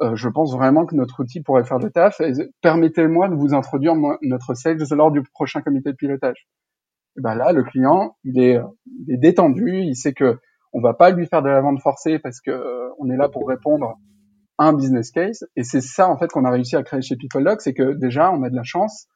euh, 0.01 0.17
je 0.17 0.29
pense 0.29 0.55
vraiment 0.55 0.87
que 0.87 0.95
notre 0.95 1.21
outil 1.21 1.43
pourrait 1.43 1.65
faire 1.65 1.79
le 1.79 1.91
taf. 1.91 2.21
Permettez-moi 2.63 3.29
de 3.29 3.35
vous 3.35 3.53
introduire 3.55 3.95
notre 4.23 4.55
sales 4.55 4.79
lors 4.93 5.11
du 5.11 5.23
prochain 5.23 5.61
comité 5.61 5.91
de 5.91 5.97
pilotage 5.97 6.49
ben 7.21 7.35
là, 7.35 7.53
le 7.53 7.63
client, 7.63 8.17
il 8.25 8.41
est, 8.41 8.61
détendu, 9.09 9.81
il 9.81 9.97
sait 9.97 10.13
que 10.13 10.39
on 10.73 10.81
va 10.81 10.95
pas 10.95 11.11
lui 11.11 11.27
faire 11.27 11.43
de 11.43 11.49
la 11.49 11.61
vente 11.61 11.81
forcée 11.81 12.19
parce 12.19 12.41
que 12.41 12.51
euh, 12.51 12.91
on 12.99 13.11
est 13.11 13.17
là 13.17 13.29
pour 13.29 13.49
répondre 13.49 13.99
à 14.59 14.67
un 14.67 14.73
business 14.73 15.11
case. 15.11 15.45
Et 15.57 15.65
c'est 15.65 15.81
ça 15.81 16.09
en 16.09 16.17
fait 16.17 16.29
qu'on 16.29 16.45
a 16.45 16.51
réussi 16.51 16.77
à 16.77 16.83
créer 16.83 17.03
chez 17.03 17.17
PeopleDoc, 17.17 17.61
c'est 17.61 17.75
que 17.75 17.95
déjà 17.95 18.31
on 18.31 18.43
a 18.43 18.51
de 18.51 18.57
la 18.57 18.63
chance. 18.63 19.07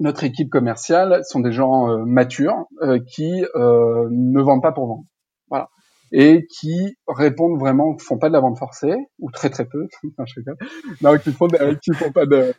Notre 0.00 0.24
équipe 0.24 0.50
commerciale 0.50 1.20
sont 1.24 1.40
des 1.40 1.52
gens 1.52 1.90
euh, 1.90 2.04
matures 2.04 2.66
euh, 2.82 2.98
qui 3.06 3.42
ne 3.54 4.40
vendent 4.40 4.62
pas 4.62 4.72
pour 4.72 4.86
vendre, 4.86 5.04
voilà, 5.48 5.68
et 6.12 6.46
qui 6.46 6.96
répondent 7.08 7.58
vraiment, 7.58 7.96
font 7.98 8.18
pas 8.18 8.28
de 8.28 8.34
la 8.34 8.40
vente 8.40 8.58
forcée 8.58 8.94
ou 9.18 9.30
très 9.30 9.48
très 9.48 9.64
peu, 9.64 9.88
non, 11.00 11.18
qui 11.18 11.32
font, 11.32 11.48
qui 11.82 11.92
font 11.94 12.12
pas 12.12 12.26
de, 12.26 12.54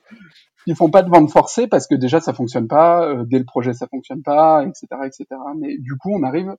qui 0.66 0.74
font 0.76 0.90
pas 0.90 1.04
de 1.04 1.10
vente 1.10 1.32
forcée 1.32 1.68
parce 1.68 1.88
que 1.88 1.96
déjà 1.96 2.20
ça 2.20 2.34
fonctionne 2.34 2.68
pas, 2.68 3.08
euh, 3.08 3.24
dès 3.26 3.38
le 3.38 3.46
projet 3.46 3.74
ça 3.74 3.88
fonctionne 3.88 4.24
pas, 4.24 4.66
etc., 4.66 4.88
etc. 5.06 5.26
Mais 5.58 5.78
du 5.78 5.96
coup, 5.98 6.10
on 6.12 6.24
arrive 6.24 6.56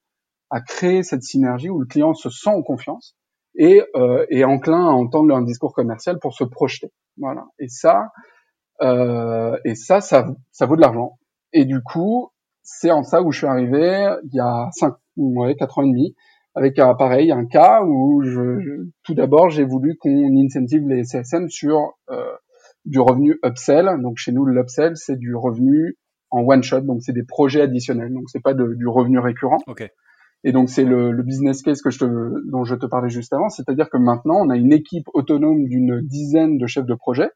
à 0.50 0.61
créer 0.61 1.02
cette 1.02 1.25
synergie 1.25 1.69
où 1.69 1.81
le 1.81 1.87
client 1.87 2.14
se 2.14 2.31
sent 2.31 2.50
en 2.50 2.62
confiance 2.62 3.17
et 3.56 3.82
euh, 3.97 4.25
est 4.31 4.44
enclin 4.44 4.87
à 4.87 4.93
entendre 4.93 5.35
un 5.35 5.43
discours 5.43 5.73
commercial 5.73 6.19
pour 6.20 6.35
se 6.35 6.44
projeter. 6.44 6.93
Voilà. 7.17 7.47
Et 7.58 7.69
ça, 7.69 8.11
euh, 8.82 9.56
et 9.64 9.75
ça, 9.75 10.00
ça, 10.00 10.26
ça 10.52 10.67
vaut 10.67 10.76
de 10.76 10.81
l'argent. 10.81 11.19
Et 11.52 11.64
du 11.64 11.82
coup, 11.82 12.31
c'est 12.62 12.90
en 12.93 13.02
ça 13.02 13.23
où 13.23 13.32
je 13.32 13.38
suis 13.38 13.47
arrivé 13.47 14.14
il 14.25 14.35
y 14.35 14.40
a 14.40 14.69
cinq, 14.73 14.94
ouais, 15.17 15.56
quatre 15.56 15.79
ans 15.79 15.82
et 15.82 15.90
demi 15.90 16.14
avec 16.54 16.78
un 16.78 16.94
pareil 16.94 17.32
un 17.32 17.46
cas 17.46 17.82
où 17.82 18.22
je, 18.22 18.86
tout 19.02 19.14
d'abord 19.14 19.50
j'ai 19.50 19.64
voulu 19.64 19.96
qu'on 19.98 20.36
incentive 20.36 20.86
les 20.88 21.04
CSM 21.04 21.48
sur 21.48 21.94
euh, 22.10 22.32
du 22.84 23.00
revenu 23.00 23.38
upsell. 23.44 23.88
Donc 24.02 24.18
chez 24.18 24.32
nous, 24.32 24.44
l'upsell, 24.44 24.96
c'est 24.96 25.16
du 25.16 25.34
revenu 25.34 25.96
en 26.30 26.40
one 26.42 26.62
shot, 26.62 26.80
donc 26.80 27.02
c'est 27.02 27.12
des 27.12 27.22
projets 27.22 27.62
additionnels, 27.62 28.12
donc 28.12 28.24
c'est 28.28 28.42
pas 28.42 28.54
de, 28.54 28.74
du 28.74 28.88
revenu 28.88 29.18
récurrent. 29.18 29.58
Okay. 29.66 29.90
Et 30.42 30.52
donc 30.52 30.68
c'est 30.68 30.84
le, 30.84 31.12
le, 31.12 31.22
business 31.22 31.62
case 31.62 31.80
que 31.80 31.90
je 31.90 32.00
te, 32.00 32.50
dont 32.50 32.64
je 32.64 32.74
te 32.74 32.86
parlais 32.86 33.08
juste 33.08 33.32
avant, 33.32 33.48
c'est-à-dire 33.48 33.88
que 33.88 33.96
maintenant 33.96 34.44
on 34.44 34.50
a 34.50 34.56
une 34.56 34.72
équipe 34.72 35.06
autonome 35.14 35.64
d'une 35.66 36.00
dizaine 36.02 36.58
de 36.58 36.66
chefs 36.66 36.86
de 36.86 36.94
projet 36.94 37.30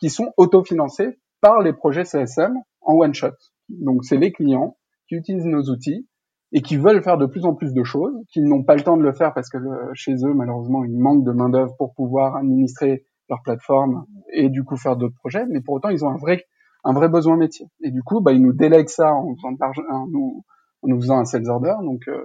qui 0.00 0.08
sont 0.08 0.32
autofinancés 0.36 1.18
par 1.40 1.60
les 1.60 1.72
projets 1.72 2.04
CSM 2.04 2.54
en 2.80 2.94
one 2.94 3.14
shot. 3.14 3.34
Donc 3.68 4.04
c'est 4.04 4.16
les 4.16 4.32
clients 4.32 4.76
qui 5.08 5.16
utilisent 5.16 5.44
nos 5.44 5.64
outils 5.64 6.06
et 6.52 6.62
qui 6.62 6.76
veulent 6.76 7.02
faire 7.02 7.18
de 7.18 7.26
plus 7.26 7.44
en 7.44 7.54
plus 7.54 7.74
de 7.74 7.84
choses, 7.84 8.14
qui 8.28 8.40
n'ont 8.40 8.64
pas 8.64 8.74
le 8.74 8.82
temps 8.82 8.96
de 8.96 9.02
le 9.02 9.12
faire 9.12 9.34
parce 9.34 9.50
que 9.50 9.58
chez 9.92 10.14
eux 10.24 10.34
malheureusement 10.34 10.84
il 10.84 10.98
manque 10.98 11.24
de 11.24 11.32
main 11.32 11.48
d'œuvre 11.48 11.74
pour 11.76 11.94
pouvoir 11.94 12.36
administrer 12.36 13.04
leur 13.28 13.42
plateforme 13.42 14.06
et 14.32 14.48
du 14.48 14.64
coup 14.64 14.76
faire 14.76 14.96
d'autres 14.96 15.16
projets, 15.16 15.44
mais 15.46 15.60
pour 15.60 15.74
autant 15.74 15.90
ils 15.90 16.04
ont 16.04 16.10
un 16.10 16.16
vrai 16.16 16.44
un 16.84 16.92
vrai 16.92 17.08
besoin 17.08 17.36
métier. 17.36 17.66
Et 17.82 17.90
du 17.90 18.02
coup, 18.02 18.20
bah, 18.20 18.32
ils 18.32 18.42
nous 18.42 18.52
délèguent 18.52 18.88
ça 18.88 19.12
en 19.12 19.34
faisant 19.34 19.56
en 20.80 20.88
nous 20.88 21.00
faisant 21.00 21.18
un 21.18 21.24
sales 21.24 21.48
order, 21.48 21.74
donc 21.82 22.08
euh, 22.08 22.24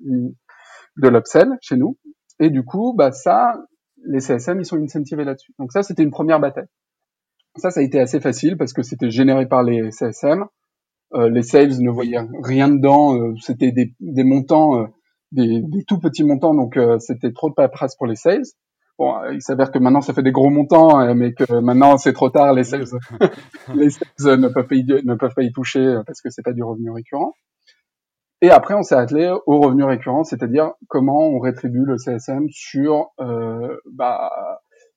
de 0.00 1.08
l'upsell 1.08 1.56
chez 1.60 1.76
nous. 1.76 1.96
Et 2.40 2.50
du 2.50 2.64
coup, 2.64 2.94
bah 2.96 3.12
ça, 3.12 3.54
les 4.04 4.20
CSM 4.20 4.60
ils 4.60 4.66
sont 4.66 4.82
incentivés 4.82 5.24
là-dessus. 5.24 5.52
Donc 5.58 5.72
ça, 5.72 5.82
c'était 5.82 6.02
une 6.02 6.10
première 6.10 6.40
bataille. 6.40 6.66
Ça, 7.56 7.70
ça 7.70 7.80
a 7.80 7.82
été 7.82 8.00
assez 8.00 8.20
facile 8.20 8.56
parce 8.56 8.72
que 8.72 8.82
c'était 8.82 9.10
généré 9.10 9.46
par 9.46 9.62
les 9.62 9.90
CSM. 9.90 10.46
Euh, 11.14 11.28
les 11.28 11.42
sales 11.42 11.78
ne 11.80 11.90
voyaient 11.90 12.20
rien 12.42 12.68
dedans. 12.68 13.16
Euh, 13.16 13.34
c'était 13.40 13.72
des, 13.72 13.94
des 14.00 14.24
montants, 14.24 14.78
euh, 14.78 14.86
des, 15.30 15.60
des, 15.60 15.84
tout 15.84 15.98
petits 15.98 16.24
montants, 16.24 16.54
donc 16.54 16.78
c'était 16.98 17.32
trop 17.32 17.50
de 17.50 17.54
paperasse 17.54 17.96
pour 17.96 18.06
les 18.06 18.16
sales. 18.16 18.44
Bon, 18.98 19.14
il 19.32 19.40
s'avère 19.40 19.72
que 19.72 19.78
maintenant 19.78 20.02
ça 20.02 20.12
fait 20.12 20.22
des 20.22 20.32
gros 20.32 20.50
montants, 20.50 21.00
euh, 21.00 21.14
mais 21.14 21.32
que 21.32 21.60
maintenant 21.60 21.96
c'est 21.96 22.12
trop 22.12 22.30
tard. 22.30 22.52
Les 22.52 22.64
sales, 22.64 22.84
les 23.74 23.90
sales 23.90 24.38
ne 24.38 24.48
peuvent 24.48 24.66
pas 24.66 24.74
y, 24.74 24.84
ne 24.84 25.14
peuvent 25.14 25.34
pas 25.34 25.42
y 25.42 25.52
toucher 25.52 25.96
parce 26.06 26.20
que 26.20 26.30
c'est 26.30 26.42
pas 26.42 26.52
du 26.52 26.62
revenu 26.62 26.90
récurrent. 26.90 27.32
Et 28.42 28.50
après, 28.50 28.74
on 28.74 28.82
s'est 28.82 28.96
attelé 28.96 29.32
au 29.46 29.60
revenu 29.60 29.84
récurrent, 29.84 30.24
c'est-à-dire 30.24 30.72
comment 30.88 31.28
on 31.28 31.38
rétribue 31.38 31.84
le 31.84 31.96
CSM 31.96 32.48
sur 32.50 33.10
euh, 33.20 33.76
bah, 33.92 34.32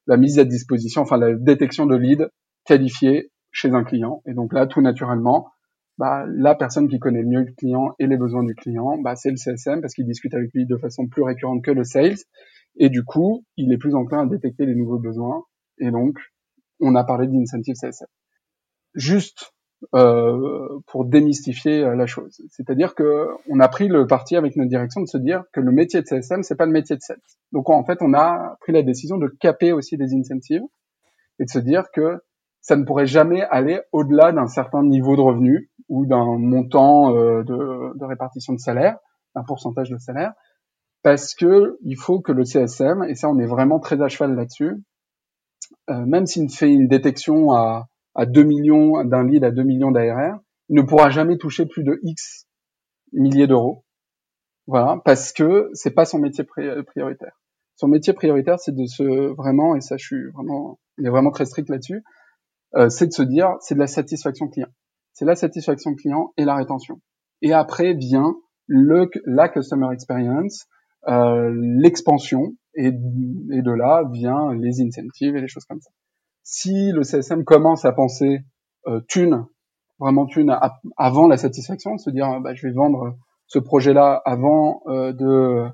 la 0.08 0.18
mise 0.18 0.40
à 0.40 0.46
disposition, 0.46 1.04
enfin 1.04 1.18
la 1.18 1.34
détection 1.36 1.86
de 1.86 1.96
leads 1.96 2.28
qualifiés 2.66 3.32
chez 3.52 3.70
un 3.70 3.84
client. 3.84 4.24
Et 4.26 4.34
donc 4.34 4.52
là, 4.52 4.66
tout 4.66 4.82
naturellement, 4.82 5.48
bah, 5.98 6.26
la 6.28 6.56
personne 6.56 6.88
qui 6.88 7.00
connaît 7.00 7.24
mieux 7.24 7.42
le 7.42 7.54
client 7.54 7.94
et 8.00 8.08
les 8.08 8.18
besoins 8.18 8.44
du 8.44 8.56
client, 8.56 8.98
bah, 8.98 9.16
c'est 9.16 9.32
le 9.32 9.38
CSM 9.38 9.82
parce 9.82 9.94
qu'il 9.94 10.06
discute 10.06 10.34
avec 10.34 10.54
lui 10.54 10.66
de 10.66 10.78
façon 10.78 11.08
plus 11.08 11.24
récurrente 11.24 11.64
que 11.64 11.72
le 11.72 11.84
sales. 11.84 12.18
Et 12.78 12.90
du 12.90 13.04
coup, 13.04 13.46
il 13.56 13.72
est 13.72 13.78
plus 13.78 13.96
enclin 13.96 14.24
à 14.24 14.26
détecter 14.26 14.66
les 14.66 14.76
nouveaux 14.76 15.00
besoins. 15.00 15.44
Et 15.78 15.92
donc, 15.92 16.18
on 16.82 16.96
a 16.96 17.04
parlé 17.04 17.28
d'incentive 17.28 17.76
CSM. 17.76 18.08
Juste 18.94 19.54
euh, 19.94 20.80
pour 20.88 21.06
démystifier 21.06 21.84
euh, 21.84 21.96
la 21.96 22.08
chose, 22.08 22.42
c'est-à-dire 22.50 22.96
que 22.96 23.28
on 23.50 23.60
a 23.60 23.68
pris 23.68 23.88
le 23.88 24.08
parti 24.08 24.36
avec 24.36 24.56
notre 24.56 24.70
direction 24.70 25.02
de 25.02 25.06
se 25.06 25.18
dire 25.18 25.44
que 25.52 25.60
le 25.60 25.72
métier 25.72 26.02
de 26.02 26.08
CSM 26.08 26.44
c'est 26.44 26.56
pas 26.56 26.66
le 26.66 26.72
métier 26.72 26.96
de 26.96 27.02
sales. 27.02 27.20
Donc 27.52 27.70
en 27.70 27.84
fait, 27.84 28.00
on 28.02 28.14
a 28.14 28.58
pris 28.62 28.72
la 28.72 28.84
décision 28.84 29.18
de 29.18 29.28
caper 29.28 29.74
aussi 29.74 29.98
des 29.98 30.14
incentives 30.16 30.64
et 31.40 31.46
de 31.46 31.50
se 31.50 31.60
dire 31.60 31.92
que 31.94 32.20
ça 32.62 32.78
ne 32.78 32.84
pourrait 32.84 33.06
jamais 33.06 33.42
aller 33.44 33.80
au-delà 33.92 34.32
d'un 34.32 34.48
certain 34.48 34.82
niveau 34.84 35.16
de 35.16 35.22
revenu 35.22 35.70
ou 35.90 36.06
d'un 36.06 36.38
montant 36.38 37.16
euh, 37.16 37.44
de, 37.44 37.98
de, 37.98 38.06
répartition 38.06 38.54
de 38.54 38.60
salaire, 38.60 38.98
un 39.36 39.44
pourcentage 39.44 39.90
de 39.90 39.98
salaire, 39.98 40.34
parce 41.04 41.36
que 41.36 41.78
il 41.84 41.98
faut 41.98 42.22
que 42.22 42.32
le 42.32 42.44
CSM, 42.44 43.04
et 43.04 43.16
ça 43.16 43.30
on 43.30 43.40
est 43.40 43.46
vraiment 43.46 43.80
très 43.80 44.02
à 44.02 44.08
cheval 44.08 44.36
là-dessus, 44.36 44.84
euh, 45.90 46.06
même 46.06 46.26
s'il 46.26 46.50
fait 46.50 46.72
une 46.72 46.88
détection 46.88 47.52
à, 47.52 47.88
à 48.16 48.26
2 48.26 48.44
millions 48.44 49.04
d'un 49.04 49.24
lead 49.24 49.44
à 49.44 49.52
2 49.52 49.64
millions 49.64 49.92
d'ARR, 49.92 50.40
il 50.70 50.76
ne 50.76 50.82
pourra 50.82 51.10
jamais 51.10 51.38
toucher 51.38 51.66
plus 51.66 51.84
de 51.84 52.00
X 52.04 52.48
milliers 53.14 53.48
d'euros. 53.48 53.86
Voilà, 54.68 55.00
parce 55.06 55.32
que 55.32 55.70
c'est 55.74 55.92
pas 55.92 56.06
son 56.06 56.18
métier 56.18 56.44
prioritaire. 56.44 57.40
Son 57.76 57.88
métier 57.88 58.14
prioritaire, 58.14 58.60
c'est 58.60 58.74
de 58.74 58.86
se 58.86 59.04
vraiment, 59.36 59.76
et 59.76 59.82
ça, 59.82 59.98
je 59.98 60.06
suis 60.06 60.32
vraiment, 60.32 60.80
il 60.98 61.06
est 61.06 61.10
vraiment 61.10 61.32
très 61.32 61.46
strict 61.46 61.70
là-dessus, 61.70 62.04
euh, 62.76 62.90
c'est 62.90 63.08
de 63.08 63.12
se 63.12 63.22
dire, 63.22 63.56
c'est 63.60 63.76
de 63.76 63.80
la 63.80 63.88
satisfaction 63.88 64.48
client. 64.48 64.70
C'est 65.16 65.26
la 65.26 65.36
satisfaction 65.36 65.96
client 65.96 66.34
et 66.38 66.44
la 66.44 66.56
rétention. 66.56 67.00
Et 67.42 67.54
après 67.54 67.94
vient 67.94 68.36
le 68.68 69.10
la 69.26 69.48
customer 69.48 69.88
experience, 69.94 70.66
euh, 71.08 71.52
l'expansion, 71.56 72.54
et, 72.76 72.88
et 72.88 72.92
de 73.62 73.72
là 73.72 74.04
vient 74.12 74.54
les 74.54 74.82
incentives 74.82 75.36
et 75.38 75.42
les 75.42 75.48
choses 75.48 75.64
comme 75.66 75.80
ça. 75.80 75.90
Si 76.44 76.92
le 76.92 77.04
CSM 77.04 77.46
commence 77.46 77.86
à 77.86 77.94
penser 77.94 78.40
euh, 78.88 79.00
thune, 79.08 79.46
vraiment 80.00 80.26
thune 80.26 80.54
avant 80.98 81.28
la 81.28 81.38
satisfaction, 81.38 81.98
se 81.98 82.10
dire 82.10 82.42
bah, 82.42 82.54
je 82.54 82.68
vais 82.68 82.74
vendre 82.74 83.16
ce 83.48 83.60
projet-là 83.60 84.22
avant 84.26 84.82
euh, 84.88 85.14
de, 85.14 85.66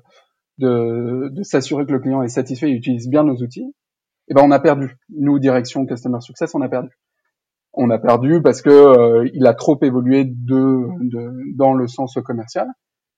de, 0.58 1.30
de 1.30 1.42
s'assurer 1.42 1.84
que 1.84 1.92
le 1.92 1.98
client 1.98 2.22
est 2.22 2.28
satisfait 2.28 2.70
et 2.70 2.74
utilise 2.74 3.08
bien 3.08 3.24
nos 3.24 3.36
outils, 3.42 3.74
eh 4.28 4.34
ben 4.34 4.42
on 4.44 4.52
a 4.52 4.60
perdu. 4.60 4.96
Nous, 5.08 5.40
direction 5.40 5.84
Customer 5.84 6.20
Success, 6.20 6.54
on 6.54 6.60
a 6.60 6.68
perdu. 6.68 6.90
On 7.74 7.90
a 7.90 7.98
perdu 7.98 8.42
parce 8.42 8.60
que 8.60 8.70
euh, 8.70 9.30
il 9.32 9.46
a 9.46 9.54
trop 9.54 9.78
évolué 9.82 10.24
de, 10.24 10.86
de, 11.00 11.56
dans 11.56 11.72
le 11.72 11.86
sens 11.86 12.18
commercial, 12.24 12.66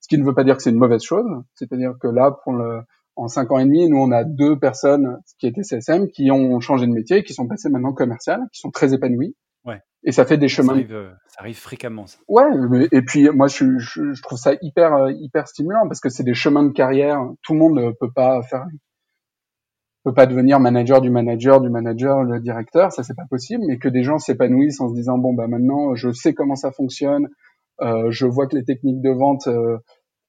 ce 0.01 0.09
qui 0.09 0.19
ne 0.19 0.25
veut 0.25 0.35
pas 0.35 0.45
dire 0.45 0.57
que 0.57 0.63
c'est 0.63 0.71
une 0.71 0.79
mauvaise 0.79 1.03
chose. 1.03 1.27
C'est-à-dire 1.55 1.95
que 2.01 2.07
là, 2.07 2.37
pour 2.45 2.53
le, 2.53 2.83
en 3.17 3.29
cinq 3.29 3.51
ans 3.53 3.59
et 3.59 3.65
demi, 3.65 3.89
nous 3.89 3.99
on 3.99 4.11
a 4.11 4.25
deux 4.25 4.59
personnes 4.59 5.19
qui 5.39 5.47
étaient 5.47 5.63
CSM 5.63 6.09
qui 6.09 6.31
ont 6.31 6.61
changé 6.61 6.87
de 6.87 6.93
métier, 6.93 7.23
qui 7.23 7.33
sont 7.33 7.47
passées 7.47 7.69
maintenant 7.69 7.93
commerciales, 7.93 8.43
qui 8.53 8.61
sont 8.61 8.71
très 8.71 8.95
épanouies. 8.95 9.35
Ouais. 9.65 9.81
Et 10.03 10.13
ça 10.13 10.25
fait 10.25 10.37
des 10.37 10.49
chemins. 10.49 10.69
Ça 10.69 10.73
arrive, 10.75 10.95
euh, 10.95 11.11
ça 11.29 11.41
arrive 11.41 11.57
fréquemment. 11.57 12.07
Ça. 12.07 12.19
Ouais. 12.29 12.89
et 12.93 13.03
puis 13.03 13.31
moi 13.31 13.47
je, 13.49 13.79
je, 13.79 14.13
je, 14.13 14.23
trouve 14.23 14.39
ça 14.39 14.53
hyper 14.61 14.95
euh, 14.95 15.13
hyper 15.13 15.49
stimulant 15.49 15.89
parce 15.89 16.01
que 16.01 16.11
c'est 16.11 16.25
des 16.25 16.35
chemins 16.35 16.65
de 16.65 16.73
carrière. 16.73 17.21
Tout 17.43 17.55
le 17.55 17.59
monde 17.61 17.75
ne 17.75 17.91
peut 17.91 18.13
pas 18.15 18.43
faire, 18.43 18.67
peut 20.05 20.15
pas 20.15 20.27
devenir 20.27 20.61
manager 20.61 21.01
du 21.01 21.11
manager 21.11 21.61
du 21.61 21.71
manager 21.71 22.23
le 22.23 22.39
directeur, 22.39 22.93
ça 22.93 23.03
c'est 23.03 23.17
pas 23.17 23.27
possible. 23.29 23.65
Mais 23.67 23.79
que 23.79 23.89
des 23.89 24.03
gens 24.03 24.19
s'épanouissent 24.19 24.81
en 24.81 24.91
se 24.91 24.95
disant 24.95 25.19
bon 25.19 25.33
bah 25.33 25.49
maintenant 25.49 25.95
je 25.95 26.13
sais 26.13 26.35
comment 26.35 26.57
ça 26.57 26.71
fonctionne, 26.73 27.29
euh, 27.81 28.11
je 28.11 28.27
vois 28.27 28.47
que 28.47 28.55
les 28.57 28.65
techniques 28.65 29.01
de 29.01 29.11
vente 29.11 29.49
euh, 29.49 29.79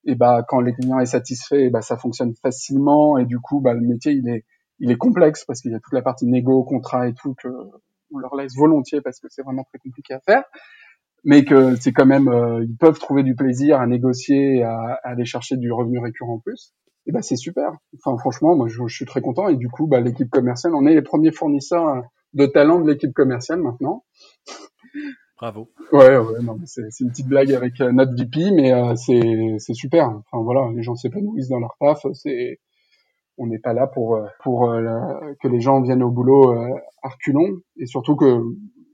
et 0.06 0.16
bah 0.16 0.44
quand 0.48 0.62
les 0.62 0.74
clients 0.74 1.00
est 1.00 1.06
satisfait, 1.06 1.70
bah 1.70 1.82
ça 1.82 1.98
fonctionne 1.98 2.34
facilement 2.42 3.18
et 3.18 3.26
du 3.26 3.40
coup 3.40 3.60
bah 3.60 3.74
le 3.74 3.82
métier 3.82 4.14
il 4.14 4.28
est 4.30 4.46
il 4.80 4.92
est 4.92 4.98
complexe 4.98 5.46
parce 5.46 5.62
qu'il 5.62 5.72
y 5.72 5.76
a 5.76 5.80
toute 5.80 5.94
la 5.94 6.02
partie 6.02 6.26
négo, 6.26 6.64
contrat 6.64 7.08
et 7.08 7.14
tout 7.14 7.36
que 7.36 7.50
on 8.14 8.18
leur 8.20 8.36
laisse 8.36 8.56
volontiers 8.56 9.02
parce 9.02 9.20
que 9.20 9.28
c'est 9.30 9.42
vraiment 9.44 9.64
très 9.64 9.80
compliqué 9.80 10.14
à 10.14 10.20
faire, 10.22 10.44
mais 11.26 11.44
que 11.44 11.76
c'est 11.76 11.92
quand 11.92 12.06
même 12.06 12.30
euh, 12.30 12.64
ils 12.64 12.78
peuvent 12.78 13.00
trouver 13.00 13.24
du 13.24 13.36
plaisir 13.36 13.82
à 13.82 13.88
négocier, 13.88 14.64
à, 14.64 15.00
à 15.04 15.10
aller 15.10 15.26
chercher 15.26 15.58
du 15.58 15.72
revenu 15.74 16.00
récurrent 16.00 16.36
en 16.36 16.40
plus. 16.40 16.74
Et 17.08 17.12
bah 17.12 17.22
c'est 17.22 17.36
super. 17.36 17.72
Enfin 17.96 18.18
franchement 18.18 18.56
moi 18.56 18.68
je, 18.68 18.88
je, 18.88 18.96
suis 18.96 19.06
très 19.06 19.22
content 19.22 19.48
et 19.48 19.56
du 19.56 19.70
coup 19.70 19.88
bah 19.88 20.00
l'équipe 20.00 20.30
commerciale 20.30 20.74
on 20.76 20.86
est 20.86 20.94
les 20.94 21.02
premiers 21.02 21.32
fournisseurs 21.32 22.04
de 22.34 22.46
talent 22.46 22.80
de 22.80 22.92
l'équipe 22.92 23.14
commerciale 23.14 23.62
maintenant. 23.62 24.04
Bravo. 25.38 25.70
Ouais, 25.92 26.18
ouais, 26.18 26.42
non, 26.42 26.58
c'est, 26.66 26.90
c'est 26.92 27.04
une 27.04 27.10
petite 27.10 27.28
blague 27.28 27.52
avec 27.52 27.82
euh, 27.82 27.92
notre 27.92 28.14
VP, 28.16 28.52
mais 28.52 28.72
euh, 28.72 28.96
c'est, 28.96 29.56
c'est 29.60 29.74
super. 29.74 30.08
Enfin 30.10 30.42
voilà, 30.44 30.70
les 30.74 30.82
gens 30.82 30.96
s'épanouissent 30.96 31.50
dans 31.50 31.60
leur 31.60 31.76
taf. 31.80 32.06
C'est, 32.14 32.60
on 33.38 33.48
n'est 33.48 33.60
pas 33.60 33.74
là 33.74 33.86
pour 33.86 34.16
euh, 34.16 34.28
pour 34.44 34.70
que 35.42 35.48
les 35.50 35.60
gens 35.60 35.82
viennent 35.82 36.04
au 36.04 36.12
boulot 36.12 36.56
reculons. 37.04 37.60
Et 37.78 37.86
surtout 37.86 38.16
que 38.16 38.42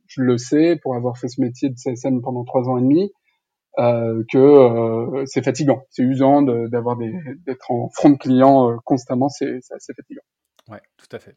je 0.08 0.24
le 0.24 0.38
sais, 0.40 0.80
pour 0.82 0.96
avoir 0.96 1.18
fait 1.18 1.28
ce 1.28 1.40
métier 1.42 1.70
de 1.70 1.76
CSM 1.78 2.22
pendant 2.22 2.44
trois 2.44 2.68
ans 2.68 2.78
et 2.78 2.82
demi, 2.82 3.12
euh, 3.80 4.24
que 4.32 5.24
c'est 5.26 5.44
fatigant, 5.44 5.86
c'est 5.90 6.04
usant 6.04 6.42
d'avoir 6.42 6.98
d'être 6.98 7.72
en 7.72 7.90
front 7.90 8.10
de 8.10 8.18
client 8.18 8.78
constamment, 8.86 9.30
c'est, 9.30 9.60
c'est 9.62 9.74
assez 9.74 9.94
fatigant. 9.94 10.24
Ouais, 10.70 10.82
tout 10.98 11.16
à 11.16 11.20
fait. 11.20 11.36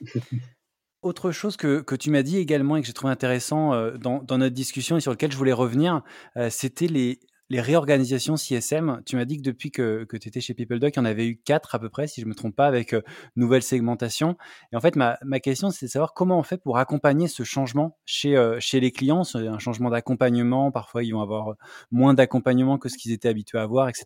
Autre 1.02 1.32
chose 1.32 1.56
que, 1.56 1.80
que 1.80 1.96
tu 1.96 2.10
m'as 2.10 2.22
dit 2.22 2.38
également 2.38 2.76
et 2.76 2.80
que 2.80 2.86
j'ai 2.86 2.92
trouvé 2.92 3.12
intéressant 3.12 3.74
euh, 3.74 3.96
dans, 3.96 4.22
dans, 4.22 4.38
notre 4.38 4.54
discussion 4.54 4.96
et 4.96 5.00
sur 5.00 5.10
lequel 5.10 5.32
je 5.32 5.36
voulais 5.36 5.52
revenir, 5.52 6.02
euh, 6.36 6.48
c'était 6.48 6.86
les, 6.86 7.18
les 7.52 7.60
réorganisations 7.60 8.36
CSM, 8.36 9.02
tu 9.04 9.16
m'as 9.16 9.26
dit 9.26 9.36
que 9.36 9.42
depuis 9.42 9.70
que, 9.70 10.04
que 10.04 10.16
tu 10.16 10.26
étais 10.28 10.40
chez 10.40 10.54
PeopleDoc, 10.54 10.96
il 10.96 10.98
y 10.98 11.00
en 11.00 11.04
avait 11.04 11.26
eu 11.26 11.36
quatre 11.36 11.74
à 11.74 11.78
peu 11.78 11.90
près, 11.90 12.06
si 12.06 12.22
je 12.22 12.26
me 12.26 12.34
trompe 12.34 12.56
pas, 12.56 12.66
avec 12.66 12.94
euh, 12.94 13.02
nouvelle 13.36 13.62
segmentation. 13.62 14.38
Et 14.72 14.76
en 14.76 14.80
fait, 14.80 14.96
ma, 14.96 15.18
ma 15.22 15.38
question, 15.38 15.68
c'est 15.68 15.84
de 15.84 15.90
savoir 15.90 16.14
comment 16.14 16.38
on 16.38 16.42
fait 16.42 16.56
pour 16.56 16.78
accompagner 16.78 17.28
ce 17.28 17.42
changement 17.42 17.98
chez, 18.06 18.38
euh, 18.38 18.56
chez 18.58 18.80
les 18.80 18.90
clients, 18.90 19.22
un 19.34 19.58
changement 19.58 19.90
d'accompagnement. 19.90 20.70
Parfois, 20.70 21.04
ils 21.04 21.10
vont 21.10 21.20
avoir 21.20 21.50
euh, 21.50 21.54
moins 21.90 22.14
d'accompagnement 22.14 22.78
que 22.78 22.88
ce 22.88 22.96
qu'ils 22.96 23.12
étaient 23.12 23.28
habitués 23.28 23.58
à 23.58 23.64
avoir, 23.64 23.90
etc. 23.90 24.04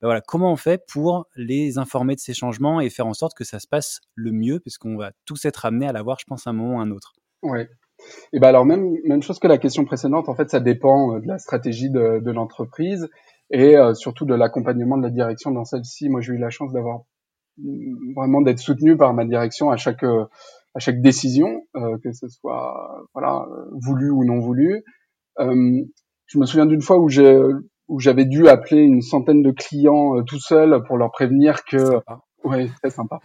Ben 0.00 0.08
voilà, 0.08 0.20
comment 0.20 0.50
on 0.50 0.56
fait 0.56 0.84
pour 0.88 1.28
les 1.36 1.78
informer 1.78 2.16
de 2.16 2.20
ces 2.20 2.34
changements 2.34 2.80
et 2.80 2.90
faire 2.90 3.06
en 3.06 3.14
sorte 3.14 3.36
que 3.36 3.44
ça 3.44 3.60
se 3.60 3.68
passe 3.68 4.00
le 4.16 4.32
mieux, 4.32 4.58
parce 4.58 4.78
qu'on 4.78 4.96
va 4.96 5.12
tous 5.26 5.44
être 5.44 5.64
amenés 5.64 5.86
à 5.86 5.92
l'avoir, 5.92 6.18
je 6.18 6.24
pense, 6.24 6.48
à 6.48 6.50
un 6.50 6.54
moment 6.54 6.78
ou 6.78 6.80
à 6.80 6.82
un 6.82 6.90
autre? 6.90 7.12
Ouais. 7.42 7.70
Et 8.32 8.40
ben 8.40 8.48
alors 8.48 8.64
même 8.64 8.94
même 9.04 9.22
chose 9.22 9.38
que 9.38 9.48
la 9.48 9.58
question 9.58 9.84
précédente, 9.84 10.28
en 10.28 10.34
fait, 10.34 10.50
ça 10.50 10.60
dépend 10.60 11.14
euh, 11.14 11.20
de 11.20 11.26
la 11.26 11.38
stratégie 11.38 11.90
de, 11.90 12.20
de 12.20 12.30
l'entreprise 12.30 13.08
et 13.50 13.76
euh, 13.76 13.94
surtout 13.94 14.24
de 14.24 14.34
l'accompagnement 14.34 14.96
de 14.96 15.02
la 15.02 15.10
direction 15.10 15.50
dans 15.50 15.64
celle-ci. 15.64 16.08
Moi, 16.08 16.20
j'ai 16.20 16.32
eu 16.32 16.38
la 16.38 16.50
chance 16.50 16.72
d'avoir 16.72 17.00
mm, 17.58 18.14
vraiment 18.14 18.40
d'être 18.40 18.58
soutenu 18.58 18.96
par 18.96 19.14
ma 19.14 19.24
direction 19.24 19.70
à 19.70 19.76
chaque 19.76 20.04
euh, 20.04 20.24
à 20.74 20.78
chaque 20.78 21.00
décision, 21.00 21.62
que 21.74 22.12
ce 22.12 22.28
soit 22.28 23.04
voilà 23.12 23.44
voulu 23.72 24.08
ou 24.08 24.24
non 24.24 24.38
voulu. 24.38 24.84
je 25.36 26.38
me 26.38 26.46
souviens 26.46 26.66
d'une 26.66 26.80
fois 26.80 27.00
où 27.00 27.08
j'ai 27.08 27.36
où 27.88 27.98
j'avais 27.98 28.24
dû 28.24 28.46
appeler 28.46 28.82
une 28.82 29.02
centaine 29.02 29.42
de 29.42 29.50
clients 29.50 30.22
tout 30.22 30.38
seul 30.38 30.84
pour 30.86 30.96
leur 30.96 31.10
prévenir 31.10 31.64
que 31.64 32.00
ouais 32.44 32.68
très 32.80 32.90
sympa 32.90 33.18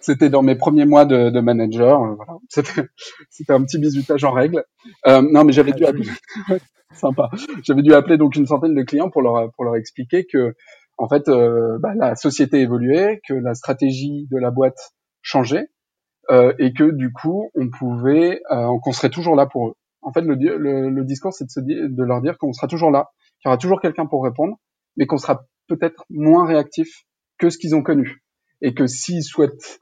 c'était 0.00 0.30
dans 0.30 0.42
mes 0.42 0.54
premiers 0.54 0.84
mois 0.84 1.04
de, 1.04 1.30
de 1.30 1.40
manager. 1.40 2.02
Euh, 2.02 2.14
voilà. 2.14 2.38
C'était 2.48 3.52
un 3.52 3.62
petit 3.62 3.78
bisutage 3.78 4.24
en 4.24 4.32
règle. 4.32 4.64
Euh, 5.06 5.22
non, 5.22 5.44
mais 5.44 5.52
j'avais 5.52 5.72
dû 5.72 5.84
ah, 5.84 5.88
appeler. 5.88 6.08
Sympa. 6.92 7.30
J'avais 7.62 7.82
dû 7.82 7.92
appeler 7.92 8.16
donc 8.16 8.36
une 8.36 8.46
centaine 8.46 8.74
de 8.74 8.82
clients 8.82 9.10
pour 9.10 9.22
leur 9.22 9.52
pour 9.52 9.64
leur 9.64 9.76
expliquer 9.76 10.24
que 10.24 10.54
en 10.96 11.08
fait 11.08 11.28
euh, 11.28 11.78
bah, 11.80 11.94
la 11.96 12.14
société 12.14 12.60
évoluait, 12.60 13.20
que 13.28 13.34
la 13.34 13.54
stratégie 13.54 14.26
de 14.30 14.38
la 14.38 14.50
boîte 14.50 14.92
changeait 15.22 15.68
euh, 16.30 16.52
et 16.58 16.72
que 16.72 16.84
du 16.84 17.12
coup 17.12 17.50
on 17.54 17.68
pouvait 17.68 18.40
euh, 18.50 18.68
qu'on 18.82 18.92
serait 18.92 19.10
toujours 19.10 19.34
là 19.34 19.46
pour 19.46 19.68
eux. 19.68 19.74
En 20.02 20.12
fait, 20.12 20.20
le, 20.20 20.36
le, 20.36 20.88
le 20.88 21.04
discours 21.04 21.32
c'est 21.32 21.46
de, 21.46 21.50
se 21.50 21.60
dire, 21.60 21.88
de 21.88 22.02
leur 22.04 22.22
dire 22.22 22.38
qu'on 22.38 22.52
sera 22.52 22.68
toujours 22.68 22.92
là, 22.92 23.08
qu'il 23.40 23.48
y 23.48 23.48
aura 23.48 23.58
toujours 23.58 23.80
quelqu'un 23.80 24.06
pour 24.06 24.22
répondre, 24.22 24.56
mais 24.96 25.06
qu'on 25.06 25.18
sera 25.18 25.42
peut-être 25.66 26.04
moins 26.10 26.46
réactif 26.46 26.88
que 27.38 27.50
ce 27.50 27.58
qu'ils 27.58 27.74
ont 27.74 27.82
connu 27.82 28.22
et 28.60 28.74
que 28.74 28.86
s'ils 28.86 29.22
souhaitent, 29.22 29.80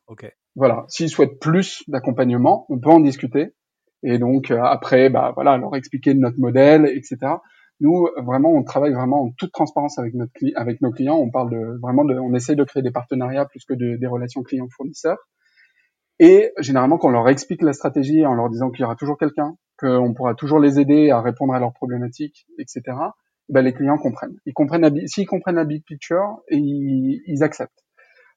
voilà, 0.57 0.85
s'ils 0.89 1.11
souhaitent 1.11 1.39
plus 1.41 1.83
d'accompagnement, 1.89 2.67
on 2.69 2.79
peut 2.79 2.91
en 2.91 3.01
discuter. 3.01 3.55
Et 4.03 4.19
donc 4.19 4.51
euh, 4.51 4.61
après, 4.63 5.09
bah 5.09 5.33
voilà, 5.35 5.57
leur 5.57 5.75
expliquer 5.77 6.15
notre 6.15 6.39
modèle, 6.39 6.87
etc. 6.87 7.17
Nous, 7.81 8.09
vraiment, 8.25 8.51
on 8.53 8.63
travaille 8.63 8.93
vraiment 8.93 9.23
en 9.25 9.31
toute 9.33 9.53
transparence 9.53 9.99
avec 9.99 10.15
notre 10.15 10.33
avec 10.55 10.81
nos 10.81 10.91
clients. 10.91 11.17
On 11.17 11.31
parle 11.31 11.51
de 11.51 11.79
vraiment 11.81 12.05
de, 12.05 12.15
on 12.15 12.35
essaye 12.35 12.57
de 12.57 12.65
créer 12.65 12.83
des 12.83 12.93
partenariats 12.93 13.47
plus 13.47 13.65
que 13.65 13.75
de, 13.75 13.97
des 13.97 14.07
relations 14.07 14.43
clients-fournisseurs. 14.43 15.19
Et 16.21 16.53
généralement, 16.61 16.99
quand 16.99 17.09
on 17.09 17.13
leur 17.13 17.29
explique 17.29 17.63
la 17.63 17.73
stratégie 17.73 18.25
en 18.25 18.35
leur 18.35 18.49
disant 18.49 18.71
qu'il 18.71 18.83
y 18.83 18.85
aura 18.85 18.95
toujours 18.95 19.19
quelqu'un, 19.19 19.57
qu'on 19.79 20.15
pourra 20.15 20.35
toujours 20.35 20.61
les 20.61 20.79
aider 20.79 21.11
à 21.11 21.21
répondre 21.21 21.55
à 21.55 21.59
leurs 21.59 21.73
problématiques, 21.73 22.47
etc. 22.59 22.83
Bah, 23.49 23.63
les 23.63 23.73
clients 23.73 23.99
comprennent. 23.99 24.37
Ils 24.47 24.55
comprennent, 24.55 25.07
s'ils 25.07 25.27
comprennent 25.27 25.57
la 25.57 25.65
big 25.65 25.85
picture, 25.85 26.43
et 26.49 26.57
ils 26.57 27.43
acceptent. 27.43 27.84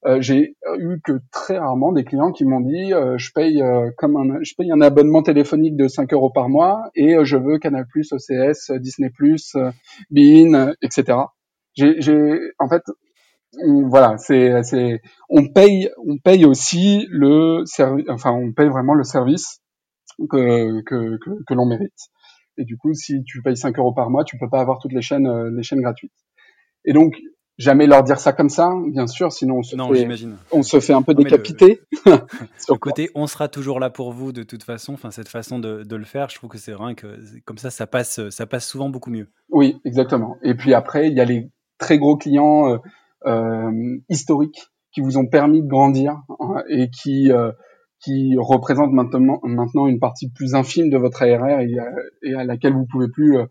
Euh, 0.06 0.22
j'ai 0.22 0.56
eu 0.78 1.00
que 1.04 1.14
très 1.32 1.58
rarement 1.58 1.92
des 1.92 2.04
clients 2.04 2.32
qui 2.32 2.46
m'ont 2.46 2.60
dit 2.60 2.94
euh, 2.94 3.18
je 3.18 3.32
paye 3.34 3.64
euh, 3.64 3.90
comme 3.98 4.16
un 4.16 4.44
je 4.44 4.54
paye 4.56 4.72
un 4.72 4.80
abonnement 4.80 5.24
téléphonique 5.24 5.76
de 5.76 5.88
5 5.88 6.14
euros 6.14 6.30
par 6.30 6.50
mois 6.50 6.92
et 6.94 7.16
je 7.24 7.36
veux 7.36 7.58
Canal+, 7.58 7.86
OCS, 7.96 8.72
Disney+, 8.80 9.10
Bein, 10.12 10.74
etc. 10.84 11.18
J'ai, 11.74 12.00
j'ai 12.00 12.40
en 12.60 12.70
fait 12.70 12.84
voilà, 13.90 14.18
c'est 14.20 14.62
c'est 14.64 15.02
on 15.30 15.48
paye 15.48 15.90
on 16.06 16.20
paye 16.20 16.46
aussi 16.46 17.08
le 17.10 17.64
service 17.66 18.06
enfin 18.10 18.32
on 18.32 18.54
paye 18.54 18.70
vraiment 18.70 18.94
le 18.94 19.04
service 19.04 19.62
que 20.30 20.82
que 20.84 21.18
que, 21.18 21.44
que 21.48 21.54
l'on 21.56 21.66
mérite. 21.66 22.12
Et 22.60 22.66
du 22.66 22.78
coup, 22.78 22.94
si 22.94 23.24
tu 23.24 23.42
payes 23.42 23.58
5 23.58 23.78
euros 23.80 23.94
par 23.94 24.10
mois, 24.12 24.24
tu 24.24 24.38
peux 24.38 24.50
pas 24.50 24.60
avoir 24.62 24.80
toutes 24.80 24.94
les 24.94 25.02
chaînes 25.02 25.56
les 25.56 25.64
chaînes 25.64 25.82
gratuites. 25.82 26.14
Et 26.86 26.94
donc 26.94 27.16
jamais 27.58 27.88
leur 27.88 28.04
dire 28.04 28.20
ça 28.20 28.34
comme 28.34 28.50
ça, 28.50 28.72
bien 28.88 29.08
sûr, 29.08 29.32
sinon 29.32 29.58
on 29.58 29.64
se, 29.64 29.76
non, 29.76 29.94
fait, 29.94 30.08
on 30.52 30.64
se 30.64 30.80
fait 30.80 30.94
un 30.94 31.02
peu 31.02 31.14
décapiter. 31.14 31.82
Le, 32.06 32.74
le 32.74 32.78
côté 32.78 33.10
on 33.16 33.28
sera 33.28 33.48
toujours 33.48 33.80
là 33.80 33.90
pour 33.90 34.12
vous 34.12 34.32
de 34.32 34.44
toute 34.44 34.64
façon, 34.64 34.94
enfin 34.94 35.12
cette 35.12 35.30
façon 35.30 35.60
de, 35.60 35.84
de, 35.84 35.96
le 35.96 36.06
faire, 36.06 36.30
je 36.30 36.36
trouve 36.36 36.50
que 36.50 36.58
c'est 36.58 36.72
vrai 36.72 36.96
que 36.96 37.08
comme 37.46 37.58
ça, 37.58 37.70
ça 37.70 37.88
passe, 37.88 38.30
ça 38.30 38.46
passe 38.46 38.68
souvent 38.68 38.90
beaucoup 38.90 39.10
mieux. 39.10 39.28
Oui, 39.50 39.80
exactement. 39.86 40.38
Et 40.44 40.56
puis 40.56 40.74
après, 40.74 41.08
il 41.08 41.14
y 41.14 41.20
a 41.20 41.26
les 41.26 41.50
très 41.78 41.98
gros 41.98 42.18
clients 42.18 42.70
euh, 42.70 42.78
euh, 43.26 43.98
historiques 44.10 44.68
qui 44.92 45.02
vous 45.02 45.18
ont 45.18 45.28
permis 45.28 45.62
de 45.62 45.68
grandir 45.68 46.22
hein, 46.40 46.64
et 46.70 46.90
qui 46.90 47.32
euh, 47.32 47.52
qui 48.00 48.36
représentent 48.38 48.94
maintenant 48.94 49.40
maintenant 49.44 49.88
une 49.88 50.00
partie 50.00 50.30
plus 50.30 50.54
infime 50.54 50.90
de 50.90 50.98
votre 50.98 51.24
ARR 51.24 51.62
et, 51.62 51.76
et 52.24 52.36
à 52.36 52.44
laquelle 52.44 52.74
vous 52.74 52.86
pouvez 52.86 53.08
plus 53.08 53.38
euh, 53.38 53.46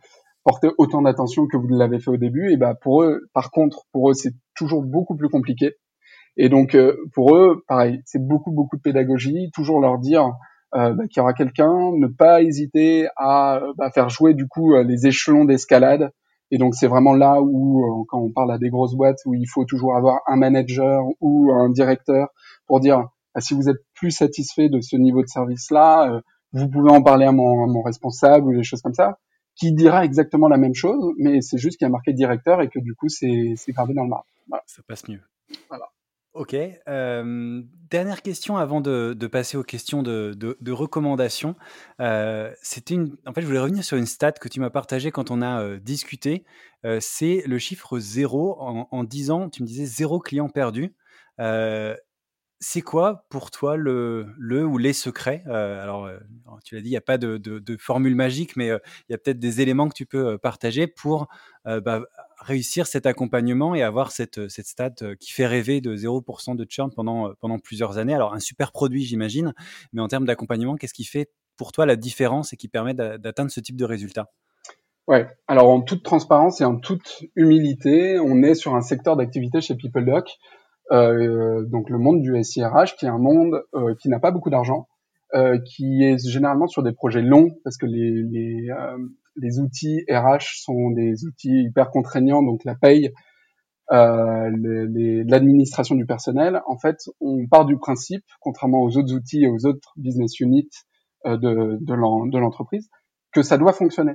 porter 0.46 0.68
autant 0.78 1.02
d'attention 1.02 1.48
que 1.48 1.56
vous 1.56 1.66
l'avez 1.66 1.98
fait 1.98 2.10
au 2.10 2.16
début. 2.16 2.52
Et 2.52 2.56
bah 2.56 2.74
pour 2.80 3.02
eux, 3.02 3.28
par 3.34 3.50
contre, 3.50 3.84
pour 3.92 4.10
eux, 4.10 4.14
c'est 4.14 4.32
toujours 4.54 4.82
beaucoup 4.82 5.16
plus 5.16 5.28
compliqué. 5.28 5.74
Et 6.36 6.48
donc 6.48 6.74
euh, 6.74 6.96
pour 7.14 7.36
eux, 7.36 7.64
pareil, 7.66 8.00
c'est 8.04 8.24
beaucoup 8.24 8.52
beaucoup 8.52 8.76
de 8.76 8.82
pédagogie, 8.82 9.50
toujours 9.52 9.80
leur 9.80 9.98
dire 9.98 10.32
euh, 10.76 10.92
bah, 10.94 11.04
qu'il 11.08 11.18
y 11.18 11.20
aura 11.20 11.32
quelqu'un, 11.32 11.74
ne 11.96 12.06
pas 12.06 12.42
hésiter 12.42 13.08
à 13.16 13.60
bah, 13.76 13.90
faire 13.90 14.08
jouer 14.08 14.34
du 14.34 14.46
coup 14.46 14.74
euh, 14.74 14.84
les 14.84 15.06
échelons 15.08 15.44
d'escalade. 15.44 16.10
Et 16.52 16.58
donc 16.58 16.76
c'est 16.76 16.86
vraiment 16.86 17.14
là 17.14 17.40
où, 17.42 17.82
euh, 17.82 18.04
quand 18.08 18.20
on 18.20 18.30
parle 18.30 18.52
à 18.52 18.58
des 18.58 18.70
grosses 18.70 18.94
boîtes, 18.94 19.18
où 19.26 19.34
il 19.34 19.46
faut 19.46 19.64
toujours 19.64 19.96
avoir 19.96 20.20
un 20.28 20.36
manager 20.36 21.02
ou 21.20 21.50
un 21.52 21.70
directeur 21.70 22.28
pour 22.68 22.78
dire 22.78 23.08
bah, 23.34 23.40
si 23.40 23.54
vous 23.54 23.68
êtes 23.68 23.82
plus 23.94 24.12
satisfait 24.12 24.68
de 24.68 24.80
ce 24.80 24.94
niveau 24.94 25.22
de 25.22 25.28
service 25.28 25.72
là, 25.72 26.20
vous 26.52 26.68
pouvez 26.68 26.92
en 26.92 27.02
parler 27.02 27.26
à 27.26 27.32
mon, 27.32 27.64
à 27.64 27.66
mon 27.66 27.82
responsable 27.82 28.46
ou 28.46 28.56
des 28.56 28.62
choses 28.62 28.80
comme 28.80 28.94
ça 28.94 29.18
qui 29.56 29.72
dira 29.72 30.04
exactement 30.04 30.48
la 30.48 30.58
même 30.58 30.75
chose, 30.75 31.12
mais 31.18 31.40
c'est 31.40 31.58
juste 31.58 31.78
qu'il 31.78 31.86
y 31.86 31.88
a 31.88 31.90
marqué 31.90 32.12
directeur 32.12 32.60
et 32.60 32.68
que 32.68 32.78
du 32.78 32.94
coup 32.94 33.08
c'est 33.08 33.56
gravé 33.68 33.94
dans 33.94 34.04
le 34.04 34.10
marbre. 34.10 34.26
Voilà. 34.48 34.62
Ça 34.66 34.82
passe 34.86 35.08
mieux. 35.08 35.20
Voilà. 35.68 35.86
Ok. 36.34 36.54
Euh, 36.54 37.62
dernière 37.90 38.20
question 38.20 38.58
avant 38.58 38.82
de, 38.82 39.14
de, 39.18 39.26
passer 39.26 39.56
aux 39.56 39.62
questions 39.62 40.02
de, 40.02 40.34
de, 40.36 40.58
de 40.60 40.72
recommandations. 40.72 41.56
Euh, 42.00 42.52
C'était 42.60 42.94
une. 42.94 43.16
En 43.26 43.32
fait, 43.32 43.40
je 43.40 43.46
voulais 43.46 43.58
revenir 43.58 43.82
sur 43.82 43.96
une 43.96 44.04
stat 44.04 44.32
que 44.32 44.48
tu 44.48 44.60
m'as 44.60 44.68
partagée 44.68 45.10
quand 45.10 45.30
on 45.30 45.40
a 45.40 45.62
euh, 45.62 45.78
discuté. 45.78 46.44
C'est 47.00 47.42
le 47.46 47.58
chiffre 47.58 47.98
zéro 47.98 48.60
en, 48.60 48.86
en 48.92 49.02
10 49.02 49.30
ans. 49.32 49.48
Tu 49.48 49.62
me 49.62 49.66
disais 49.66 49.86
zéro 49.86 50.20
client 50.20 50.48
perdu. 50.48 50.94
Euh, 51.40 51.96
c'est 52.58 52.80
quoi 52.80 53.26
pour 53.28 53.50
toi 53.50 53.76
le, 53.76 54.26
le 54.38 54.64
ou 54.64 54.78
les 54.78 54.92
secrets 54.92 55.42
euh, 55.46 55.82
Alors, 55.82 56.06
euh, 56.06 56.18
tu 56.64 56.75
l'as 56.75 56.80
dit, 56.80 56.88
il 56.88 56.92
n'y 56.92 56.96
a 56.96 57.02
pas 57.02 57.18
de, 57.18 57.36
de, 57.36 57.76
formule 57.76 58.14
magique, 58.14 58.56
mais 58.56 58.70
euh, 58.70 58.78
il 59.08 59.12
y 59.12 59.14
a 59.14 59.18
peut-être 59.18 59.38
des 59.38 59.60
éléments 59.60 59.88
que 59.88 59.94
tu 59.94 60.06
peux 60.06 60.38
partager 60.38 60.86
pour 60.86 61.28
bah, 61.64 62.02
réussir 62.38 62.86
cet 62.86 63.06
accompagnement 63.06 63.75
et 63.75 63.82
avoir 63.82 64.12
cette, 64.12 64.48
cette 64.48 64.66
stat 64.66 64.94
qui 65.18 65.32
fait 65.32 65.46
rêver 65.46 65.80
de 65.80 65.96
0% 65.96 66.54
de 66.54 66.66
churn 66.68 66.92
pendant, 66.94 67.34
pendant 67.40 67.58
plusieurs 67.58 67.98
années. 67.98 68.14
Alors, 68.14 68.34
un 68.34 68.40
super 68.40 68.72
produit, 68.72 69.04
j'imagine, 69.04 69.52
mais 69.92 70.00
en 70.00 70.08
termes 70.08 70.26
d'accompagnement, 70.26 70.76
qu'est-ce 70.76 70.94
qui 70.94 71.04
fait 71.04 71.30
pour 71.56 71.72
toi 71.72 71.86
la 71.86 71.96
différence 71.96 72.52
et 72.52 72.56
qui 72.56 72.68
permet 72.68 72.94
d'atteindre 72.94 73.50
ce 73.50 73.60
type 73.60 73.76
de 73.76 73.84
résultat? 73.84 74.30
Ouais. 75.08 75.26
Alors, 75.46 75.68
en 75.68 75.82
toute 75.82 76.02
transparence 76.02 76.60
et 76.60 76.64
en 76.64 76.76
toute 76.76 77.25
humilité, 77.34 78.18
on 78.18 78.42
est 78.42 78.54
sur 78.54 78.75
un 78.75 78.82
secteur 78.82 79.16
d'activité 79.16 79.60
chez 79.60 79.75
PeopleDoc 79.75 80.38
donc 80.90 81.90
le 81.90 81.98
monde 81.98 82.20
du 82.20 82.42
SIRH, 82.42 82.96
qui 82.96 83.06
est 83.06 83.08
un 83.08 83.18
monde 83.18 83.62
euh, 83.74 83.94
qui 84.00 84.08
n'a 84.08 84.20
pas 84.20 84.30
beaucoup 84.30 84.50
d'argent, 84.50 84.88
euh, 85.34 85.58
qui 85.58 86.04
est 86.04 86.28
généralement 86.28 86.66
sur 86.66 86.82
des 86.82 86.92
projets 86.92 87.22
longs, 87.22 87.50
parce 87.64 87.76
que 87.76 87.86
les, 87.86 88.22
les, 88.22 88.68
les, 89.36 89.58
outils 89.58 90.04
RH 90.08 90.62
sont 90.62 90.90
des 90.90 91.24
outils 91.24 91.64
hyper 91.64 91.90
contraignants, 91.90 92.42
donc 92.42 92.64
la 92.64 92.74
paye, 92.74 93.12
l'administration 93.90 95.94
du 95.94 96.06
personnel. 96.06 96.62
En 96.66 96.78
fait, 96.78 97.08
on 97.20 97.46
part 97.46 97.66
du 97.66 97.78
principe, 97.78 98.24
contrairement 98.40 98.82
aux 98.82 98.96
autres 98.96 99.14
outils 99.14 99.44
et 99.44 99.48
aux 99.48 99.66
autres 99.66 99.92
business 99.96 100.40
units 100.40 100.70
de, 101.24 101.78
de 101.80 102.38
l'entreprise, 102.38 102.88
que 103.32 103.42
ça 103.42 103.58
doit 103.58 103.72
fonctionner. 103.72 104.14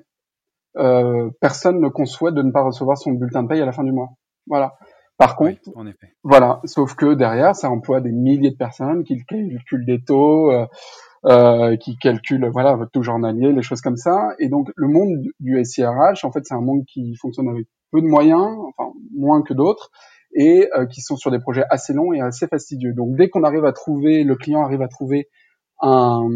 Euh, 0.77 1.29
personne 1.41 1.81
ne 1.81 1.89
conçoit 1.89 2.31
de 2.31 2.41
ne 2.41 2.51
pas 2.51 2.63
recevoir 2.63 2.97
son 2.97 3.11
bulletin 3.11 3.43
de 3.43 3.47
paye 3.47 3.61
à 3.61 3.65
la 3.65 3.71
fin 3.71 3.83
du 3.83 3.91
mois. 3.91 4.09
Voilà. 4.47 4.73
Par 5.21 5.35
contre, 5.35 5.60
en 5.75 5.86
effet. 5.86 6.15
voilà, 6.23 6.62
sauf 6.63 6.95
que 6.95 7.13
derrière, 7.13 7.55
ça 7.55 7.69
emploie 7.69 8.01
des 8.01 8.12
milliers 8.12 8.49
de 8.49 8.57
personnes 8.57 9.03
qui 9.03 9.23
calculent 9.23 9.86
des 9.86 10.01
taux, 10.03 10.49
euh, 10.49 10.65
euh, 11.25 11.77
qui 11.77 11.95
calculent 11.97 12.49
voilà 12.51 12.75
votre 12.75 12.89
taux 12.89 13.03
journalier, 13.03 13.53
les 13.53 13.62
choses 13.62 13.81
comme 13.81 13.97
ça. 13.97 14.29
Et 14.39 14.49
donc 14.49 14.71
le 14.75 14.88
monde 14.88 15.21
du 15.39 15.63
SIRH, 15.63 16.25
en 16.25 16.31
fait, 16.31 16.39
c'est 16.43 16.55
un 16.55 16.62
monde 16.62 16.86
qui 16.91 17.15
fonctionne 17.17 17.49
avec 17.49 17.67
peu 17.91 18.01
de 18.01 18.07
moyens, 18.07 18.47
enfin 18.69 18.93
moins 19.15 19.43
que 19.43 19.53
d'autres, 19.53 19.91
et 20.34 20.67
euh, 20.75 20.88
qui 20.88 21.01
sont 21.01 21.17
sur 21.17 21.29
des 21.29 21.39
projets 21.39 21.65
assez 21.69 21.93
longs 21.93 22.13
et 22.13 22.19
assez 22.19 22.47
fastidieux. 22.47 22.93
Donc 22.93 23.15
dès 23.15 23.29
qu'on 23.29 23.43
arrive 23.43 23.65
à 23.65 23.73
trouver, 23.73 24.23
le 24.23 24.36
client 24.36 24.63
arrive 24.63 24.81
à 24.81 24.88
trouver 24.88 25.29
un, 25.84 26.27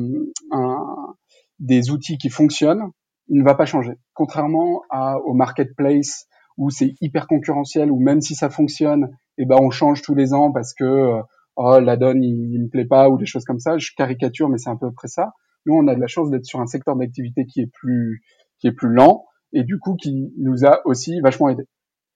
un, 0.51 1.15
des 1.57 1.89
outils 1.89 2.19
qui 2.19 2.29
fonctionnent, 2.29 2.91
il 3.29 3.39
ne 3.39 3.43
va 3.43 3.55
pas 3.55 3.65
changer. 3.65 3.93
Contrairement 4.13 4.83
à, 4.91 5.17
au 5.25 5.33
marketplace 5.33 6.27
où 6.57 6.69
c'est 6.69 6.93
hyper 7.01 7.27
concurrentiel, 7.27 7.91
où 7.91 7.99
même 7.99 8.21
si 8.21 8.35
ça 8.35 8.49
fonctionne, 8.49 9.09
eh 9.37 9.45
ben 9.45 9.57
on 9.59 9.69
change 9.69 10.01
tous 10.01 10.15
les 10.15 10.33
ans 10.33 10.51
parce 10.51 10.73
que 10.73 10.83
euh, 10.83 11.21
oh 11.55 11.79
la 11.79 11.97
donne 11.97 12.23
il, 12.23 12.53
il, 12.53 12.63
me 12.63 12.69
plaît 12.69 12.85
pas 12.85 13.09
ou 13.09 13.17
des 13.17 13.25
choses 13.25 13.45
comme 13.45 13.59
ça. 13.59 13.77
Je 13.77 13.91
caricature, 13.97 14.49
mais 14.49 14.57
c'est 14.57 14.69
un 14.69 14.77
peu 14.77 14.91
près 14.91 15.07
ça. 15.07 15.33
Nous, 15.65 15.73
on 15.73 15.87
a 15.87 15.95
de 15.95 15.99
la 15.99 16.07
chance 16.07 16.29
d'être 16.29 16.45
sur 16.45 16.61
un 16.61 16.67
secteur 16.67 16.95
d'activité 16.95 17.45
qui 17.45 17.61
est 17.61 17.71
plus 17.71 18.21
qui 18.59 18.67
est 18.67 18.71
plus 18.71 18.89
lent 18.89 19.25
et 19.53 19.63
du 19.63 19.79
coup 19.79 19.95
qui 19.95 20.31
nous 20.37 20.65
a 20.65 20.81
aussi 20.85 21.19
vachement 21.21 21.49
aidé. 21.49 21.63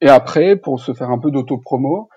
Et 0.01 0.07
après, 0.07 0.55
pour 0.55 0.79
se 0.79 0.93
faire 0.93 1.09
un 1.09 1.19
peu 1.19 1.31
d'auto-promo, 1.31 2.07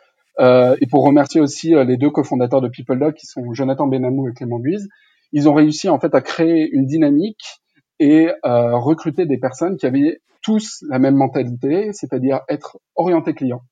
euh, 0.40 0.76
et 0.80 0.86
pour 0.86 1.04
remercier 1.04 1.40
aussi 1.40 1.74
euh, 1.74 1.84
les 1.84 1.96
deux 1.96 2.10
cofondateurs 2.10 2.60
de 2.60 2.68
PeopleDoc 2.68 3.14
qui 3.14 3.26
sont 3.26 3.52
Jonathan 3.52 3.86
Benamou 3.86 4.28
et 4.28 4.32
Clément 4.32 4.58
Buise, 4.58 4.88
ils 5.32 5.48
ont 5.48 5.54
réussi 5.54 5.88
en 5.88 5.98
fait 5.98 6.14
à 6.14 6.20
créer 6.20 6.70
une 6.72 6.86
dynamique 6.86 7.60
et 7.98 8.28
euh, 8.44 8.76
recruter 8.76 9.26
des 9.26 9.38
personnes 9.38 9.76
qui 9.76 9.86
avaient 9.86 10.20
tous 10.42 10.84
la 10.88 10.98
même 10.98 11.14
mentalité, 11.16 11.92
c'est-à-dire 11.92 12.40
être 12.48 12.78
orienté 12.96 13.34
client. 13.34 13.62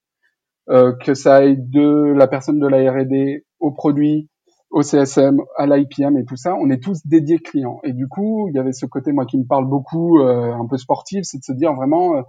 Euh, 0.68 0.92
que 1.04 1.14
ça 1.14 1.36
aille 1.36 1.56
de 1.58 2.12
la 2.12 2.28
personne 2.28 2.60
de 2.60 2.66
la 2.66 2.92
R&D 2.92 3.44
au 3.58 3.72
produit, 3.72 4.28
au 4.70 4.82
CSM, 4.82 5.40
à 5.56 5.66
l'IPM 5.66 6.16
et 6.16 6.24
tout 6.24 6.36
ça, 6.36 6.54
on 6.54 6.70
est 6.70 6.80
tous 6.80 7.04
dédiés 7.04 7.40
clients. 7.40 7.80
Et 7.82 7.92
du 7.92 8.06
coup, 8.06 8.48
il 8.48 8.54
y 8.54 8.58
avait 8.60 8.72
ce 8.72 8.86
côté 8.86 9.10
moi 9.10 9.26
qui 9.26 9.36
me 9.36 9.44
parle 9.44 9.66
beaucoup, 9.66 10.20
euh, 10.20 10.52
un 10.52 10.66
peu 10.68 10.76
sportif, 10.76 11.22
c'est 11.24 11.38
de 11.38 11.42
se 11.42 11.52
dire 11.52 11.74
vraiment, 11.74 12.14
euh, 12.16 12.22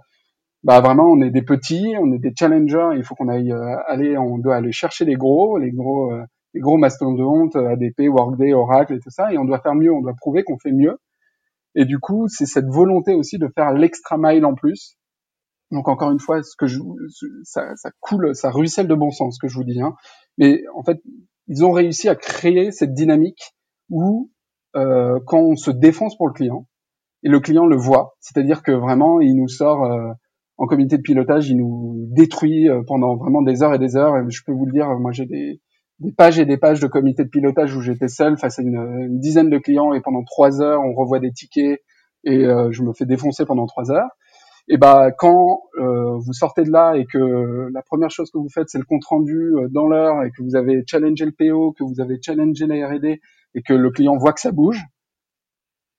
bah 0.64 0.80
vraiment, 0.80 1.04
on 1.04 1.20
est 1.20 1.30
des 1.30 1.42
petits, 1.42 1.94
on 2.00 2.12
est 2.12 2.18
des 2.18 2.32
challengers. 2.36 2.90
Il 2.96 3.04
faut 3.04 3.14
qu'on 3.14 3.28
aille 3.28 3.54
aller, 3.86 4.18
on 4.18 4.38
doit 4.38 4.56
aller 4.56 4.72
chercher 4.72 5.04
les 5.04 5.14
gros, 5.14 5.58
les 5.58 5.70
gros, 5.70 6.12
les 6.54 6.60
gros 6.60 6.78
mastodontes, 6.78 7.56
ADP, 7.56 8.08
Workday, 8.08 8.52
Oracle 8.54 8.94
et 8.94 9.00
tout 9.00 9.10
ça, 9.10 9.32
et 9.32 9.38
on 9.38 9.44
doit 9.44 9.60
faire 9.60 9.74
mieux, 9.74 9.92
on 9.92 10.00
doit 10.00 10.14
prouver 10.14 10.42
qu'on 10.42 10.58
fait 10.58 10.72
mieux. 10.72 10.98
Et 11.74 11.84
du 11.84 11.98
coup, 11.98 12.28
c'est 12.28 12.46
cette 12.46 12.68
volonté 12.68 13.14
aussi 13.14 13.38
de 13.38 13.48
faire 13.54 13.72
l'extra 13.72 14.16
mile 14.18 14.44
en 14.44 14.54
plus. 14.54 14.96
Donc 15.70 15.88
encore 15.88 16.10
une 16.10 16.20
fois, 16.20 16.42
ce 16.42 16.54
que 16.56 16.66
je, 16.66 16.78
ça, 17.44 17.74
ça, 17.76 17.90
coule, 18.00 18.34
ça 18.34 18.50
ruisselle 18.50 18.88
de 18.88 18.94
bon 18.94 19.10
sens, 19.10 19.36
ce 19.36 19.38
que 19.40 19.48
je 19.48 19.56
vous 19.56 19.64
dis. 19.64 19.80
Hein. 19.80 19.94
Mais 20.36 20.62
en 20.74 20.82
fait, 20.82 21.00
ils 21.48 21.64
ont 21.64 21.72
réussi 21.72 22.08
à 22.08 22.14
créer 22.14 22.72
cette 22.72 22.92
dynamique 22.92 23.54
où 23.88 24.30
euh, 24.76 25.18
quand 25.26 25.40
on 25.40 25.56
se 25.56 25.70
défonce 25.70 26.16
pour 26.16 26.28
le 26.28 26.34
client 26.34 26.66
et 27.22 27.28
le 27.28 27.40
client 27.40 27.66
le 27.66 27.76
voit, 27.76 28.16
c'est-à-dire 28.20 28.62
que 28.62 28.72
vraiment 28.72 29.20
il 29.20 29.34
nous 29.34 29.48
sort 29.48 29.84
euh, 29.84 30.12
en 30.58 30.66
comité 30.66 30.96
de 30.98 31.02
pilotage, 31.02 31.48
il 31.48 31.56
nous 31.56 32.06
détruit 32.10 32.68
euh, 32.68 32.82
pendant 32.86 33.16
vraiment 33.16 33.42
des 33.42 33.62
heures 33.62 33.74
et 33.74 33.78
des 33.78 33.96
heures. 33.96 34.16
Et 34.16 34.30
je 34.30 34.42
peux 34.44 34.52
vous 34.52 34.66
le 34.66 34.72
dire, 34.72 34.86
moi 34.98 35.12
j'ai 35.12 35.26
des 35.26 35.60
des 36.02 36.12
pages 36.12 36.38
et 36.40 36.44
des 36.44 36.56
pages 36.56 36.80
de 36.80 36.88
comité 36.88 37.22
de 37.24 37.28
pilotage 37.28 37.76
où 37.76 37.80
j'étais 37.80 38.08
seul 38.08 38.36
face 38.36 38.58
à 38.58 38.62
une, 38.62 39.20
dizaine 39.20 39.50
de 39.50 39.58
clients 39.58 39.92
et 39.92 40.00
pendant 40.00 40.24
trois 40.24 40.60
heures 40.60 40.80
on 40.82 40.94
revoit 40.94 41.20
des 41.20 41.32
tickets 41.32 41.80
et 42.24 42.44
euh, 42.44 42.70
je 42.72 42.82
me 42.82 42.92
fais 42.92 43.06
défoncer 43.06 43.46
pendant 43.46 43.66
trois 43.66 43.90
heures. 43.90 44.10
Et 44.68 44.78
bah 44.78 45.10
quand 45.16 45.62
euh, 45.78 46.18
vous 46.18 46.32
sortez 46.32 46.62
de 46.64 46.70
là 46.70 46.94
et 46.94 47.04
que 47.04 47.68
la 47.72 47.82
première 47.82 48.10
chose 48.10 48.30
que 48.30 48.38
vous 48.38 48.48
faites 48.52 48.68
c'est 48.68 48.78
le 48.78 48.84
compte 48.84 49.04
rendu 49.04 49.54
euh, 49.54 49.68
dans 49.70 49.86
l'heure 49.86 50.24
et 50.24 50.30
que 50.30 50.42
vous 50.42 50.56
avez 50.56 50.82
challengé 50.86 51.24
le 51.24 51.32
PO, 51.32 51.72
que 51.72 51.84
vous 51.84 52.00
avez 52.00 52.18
challengé 52.20 52.66
la 52.66 52.88
R&D 52.88 53.20
et 53.54 53.62
que 53.62 53.74
le 53.74 53.90
client 53.90 54.16
voit 54.16 54.32
que 54.32 54.40
ça 54.40 54.50
bouge, 54.50 54.82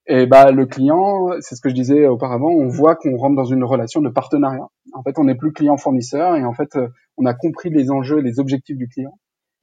et 0.07 0.25
bah 0.25 0.51
le 0.51 0.65
client, 0.65 1.29
c'est 1.39 1.55
ce 1.55 1.61
que 1.61 1.69
je 1.69 1.75
disais 1.75 2.07
auparavant, 2.07 2.49
on 2.49 2.67
voit 2.67 2.95
qu'on 2.95 3.15
rentre 3.15 3.35
dans 3.35 3.45
une 3.45 3.63
relation 3.63 4.01
de 4.01 4.09
partenariat. 4.09 4.67
En 4.93 5.01
fait, 5.01 5.17
on 5.17 5.23
n'est 5.23 5.35
plus 5.35 5.53
client 5.53 5.77
fournisseur 5.77 6.35
et 6.35 6.43
en 6.43 6.53
fait, 6.53 6.77
on 7.15 7.25
a 7.25 7.33
compris 7.33 7.69
les 7.69 7.89
enjeux 7.89 8.19
et 8.19 8.21
les 8.21 8.39
objectifs 8.39 8.75
du 8.75 8.89
client. 8.89 9.13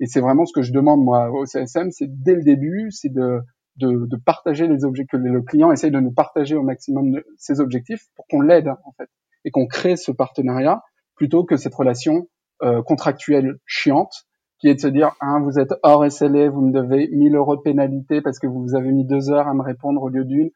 Et 0.01 0.07
c'est 0.07 0.21
vraiment 0.21 0.47
ce 0.47 0.53
que 0.53 0.63
je 0.63 0.73
demande 0.73 1.05
moi 1.05 1.31
au 1.31 1.47
CSM, 1.47 1.91
c'est 1.91 2.09
dès 2.09 2.35
le 2.35 2.43
début, 2.43 2.91
c'est 2.91 3.13
de, 3.13 3.41
de, 3.77 4.07
de, 4.07 4.17
partager 4.17 4.67
les 4.67 4.85
objectifs, 4.85 5.13
que 5.13 5.17
le 5.19 5.43
client 5.43 5.71
essaye 5.73 5.91
de 5.91 6.01
nous 6.01 6.13
partager 6.13 6.57
au 6.57 6.63
maximum 6.63 7.21
ses 7.37 7.61
objectifs 7.61 8.07
pour 8.17 8.27
qu'on 8.27 8.41
l'aide 8.41 8.69
en 8.69 8.93
fait 8.97 9.09
et 9.45 9.51
qu'on 9.51 9.67
crée 9.67 9.97
ce 9.97 10.11
partenariat 10.11 10.83
plutôt 11.17 11.45
que 11.45 11.57
cette 11.57 11.75
relation 11.75 12.29
euh, 12.63 12.83
contractuelle 12.83 13.57
chiante 13.67 14.27
qui 14.61 14.69
est 14.69 14.75
de 14.75 14.81
se 14.81 14.89
dire 14.89 15.13
hein, 15.21 15.41
vous 15.41 15.59
êtes 15.59 15.75
hors 15.83 16.11
SLA, 16.11 16.51
vous 16.51 16.61
me 16.61 16.73
devez 16.73 17.09
1000 17.13 17.35
euros 17.35 17.57
de 17.57 17.63
pénalité 17.63 18.21
parce 18.21 18.39
que 18.39 18.47
vous 18.47 18.75
avez 18.75 18.93
mis 18.93 19.07
deux 19.07 19.31
heures 19.31 19.49
à 19.49 19.55
me 19.55 19.63
répondre 19.63 20.03
au 20.03 20.09
lieu 20.09 20.25
d'une, 20.25 20.51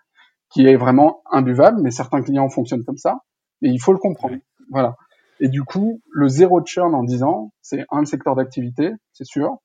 qui 0.51 0.67
est 0.67 0.77
vraiment 0.77 1.23
imbuvable. 1.31 1.81
Mais 1.83 1.91
certains 1.91 2.23
clients 2.23 2.49
fonctionnent 2.49 2.85
comme 2.85 2.99
ça, 2.99 3.21
et 3.63 3.69
il 3.69 3.81
faut 3.81 3.93
le 3.93 3.99
comprendre. 3.99 4.37
Voilà. 4.71 4.97
Et 5.40 5.49
du 5.49 5.62
coup, 5.62 6.01
le 6.12 6.29
zéro 6.29 6.64
churn 6.64 6.94
en 6.94 7.03
10 7.03 7.23
ans, 7.23 7.53
c'est 7.61 7.85
un 7.90 8.05
secteur 8.05 8.37
d'activité, 8.37 8.92
c'est 9.12 9.25
sûr, 9.25 9.59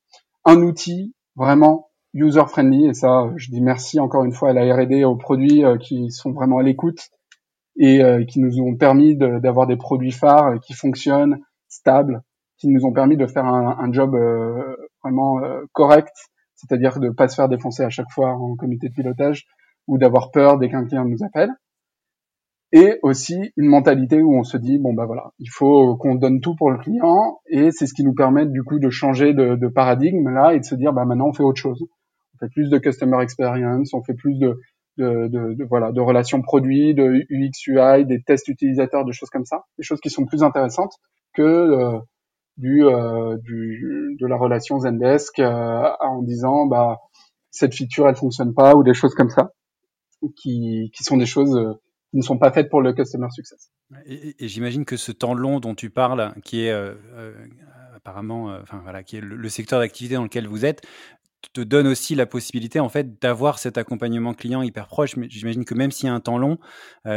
un 0.46 0.62
outil 0.62 1.14
vraiment 1.36 1.90
user 2.14 2.46
friendly 2.48 2.88
et 2.88 2.94
ça, 2.94 3.30
je 3.36 3.52
dis 3.52 3.62
merci 3.62 4.00
encore 4.00 4.24
une 4.24 4.34
fois 4.34 4.50
à 4.50 4.54
la 4.54 4.76
R&D 4.76 5.04
aux 5.04 5.16
produits 5.16 5.64
euh, 5.64 5.78
qui 5.78 6.10
sont 6.12 6.32
vraiment 6.32 6.58
à 6.58 6.64
l'écoute 6.64 7.10
et 7.78 8.04
euh, 8.04 8.26
qui 8.26 8.40
nous 8.40 8.60
ont 8.60 8.76
permis 8.76 9.16
d'avoir 9.16 9.68
des 9.68 9.78
produits 9.78 10.12
phares 10.12 10.60
qui 10.60 10.74
fonctionnent, 10.74 11.40
stables, 11.68 12.24
qui 12.58 12.68
nous 12.68 12.84
ont 12.86 12.92
permis 12.92 13.16
de 13.16 13.28
faire 13.28 13.46
un, 13.46 13.78
un 13.80 13.94
job 13.94 14.16
euh, 14.16 14.76
vraiment 15.04 15.40
correct, 15.72 16.14
c'est-à-dire 16.56 17.00
de 17.00 17.10
pas 17.10 17.28
se 17.28 17.36
faire 17.36 17.48
défoncer 17.48 17.84
à 17.84 17.90
chaque 17.90 18.12
fois 18.12 18.32
en 18.32 18.56
comité 18.56 18.90
de 18.90 18.94
pilotage 18.94 19.46
ou 19.88 19.98
d'avoir 19.98 20.32
peur 20.32 20.58
dès 20.58 20.70
qu'un 20.70 20.86
client 20.86 21.06
nous 21.06 21.24
appelle 21.24 21.52
et 22.72 23.00
aussi 23.02 23.52
une 23.58 23.68
mentalité 23.68 24.22
où 24.22 24.36
on 24.36 24.44
se 24.44 24.58
dit 24.58 24.78
bon 24.78 24.94
bah 24.94 25.06
voilà 25.06 25.32
il 25.40 25.50
faut 25.50 25.96
qu'on 25.98 26.16
donne 26.16 26.40
tout 26.40 26.56
pour 26.56 26.70
le 26.70 26.78
client 26.78 27.40
et 27.48 27.72
c'est 27.72 27.88
ce 27.88 27.94
qui 27.94 28.04
nous 28.04 28.14
permet 28.14 28.46
du 28.46 28.64
coup 28.64 28.80
de 28.80 28.90
changer 28.90 29.34
de, 29.34 29.56
de, 29.56 29.68
paradigme 29.68 30.30
là 30.30 30.54
et 30.54 30.60
de 30.60 30.66
se 30.66 30.76
dire 30.76 30.94
bah 30.94 31.06
maintenant 31.06 31.30
on 31.30 31.34
fait 31.34 31.44
autre 31.44 31.60
chose. 31.60 31.84
On 32.36 32.38
fait 32.46 32.52
plus 32.54 32.70
de 32.70 32.78
customer 32.78 33.22
experience 33.24 33.94
on 33.94 34.04
fait 34.04 34.14
plus 34.14 34.38
de 34.38 34.60
de, 34.98 35.28
de, 35.30 35.64
voilà 35.70 35.92
de 35.92 36.02
relations 36.02 36.42
produits 36.42 36.94
de 36.94 37.26
UX 37.30 37.68
UI 37.68 38.06
des 38.06 38.22
tests 38.22 38.50
utilisateurs 38.50 39.06
des 39.06 39.14
choses 39.14 39.30
comme 39.30 39.46
ça. 39.46 39.64
Des 39.78 39.84
choses 39.84 40.02
qui 40.02 40.10
sont 40.10 40.26
plus 40.26 40.44
intéressantes 40.44 40.94
que 41.34 41.42
euh, 41.42 42.00
du, 42.58 42.86
euh, 42.86 43.38
du 43.38 44.18
de 44.20 44.28
la 44.28 44.36
relation 44.36 44.80
Zendesk 44.80 45.40
euh, 45.40 45.90
en 46.02 46.22
disant 46.22 46.68
bah 46.68 46.98
cette 47.50 47.74
feature 47.74 48.08
elle 48.08 48.16
fonctionne 48.16 48.54
pas 48.54 48.76
ou 48.76 48.84
des 48.84 48.94
choses 48.94 49.16
comme 49.16 49.30
ça 49.30 49.54
qui 50.36 50.92
qui 50.94 51.04
sont 51.04 51.18
des 51.18 51.26
choses 51.26 51.56
euh, 51.56 51.74
qui 52.12 52.18
ne 52.18 52.22
sont 52.22 52.38
pas 52.38 52.52
faites 52.52 52.70
pour 52.70 52.82
le 52.82 52.94
customer 52.94 53.28
success. 53.32 53.72
Et, 54.06 54.48
j'imagine 54.48 54.86
que 54.86 54.98
ce 54.98 55.12
temps 55.12 55.34
long 55.34 55.60
dont 55.60 55.76
tu 55.76 55.90
parles, 55.90 56.34
qui 56.44 56.64
est 56.64 56.72
euh, 56.72 56.96
euh, 57.14 57.34
apparemment, 57.96 58.52
euh, 58.52 58.60
enfin 58.62 58.80
voilà, 58.84 59.04
qui 59.04 59.18
est 59.18 59.22
le, 59.22 59.50
secteur 59.50 59.80
d'activité 59.80 60.16
dans 60.16 60.24
lequel 60.24 60.48
vous 60.48 60.66
êtes, 60.66 60.82
te 61.54 61.62
donne 61.62 61.88
aussi 61.88 62.16
la 62.16 62.26
possibilité 62.26 62.82
en 62.82 62.90
fait 62.90 63.18
d'avoir 63.22 63.60
cet 63.60 63.78
accompagnement 63.78 64.34
client 64.34 64.62
hyper 64.62 64.88
proche. 64.88 65.16
Mais 65.16 65.30
j'imagine 65.30 65.64
que 65.64 65.74
même 65.74 65.90
s'il 65.90 66.08
y 66.08 66.10
a 66.10 66.14
un 66.14 66.20
temps 66.20 66.38
long, 66.38 66.58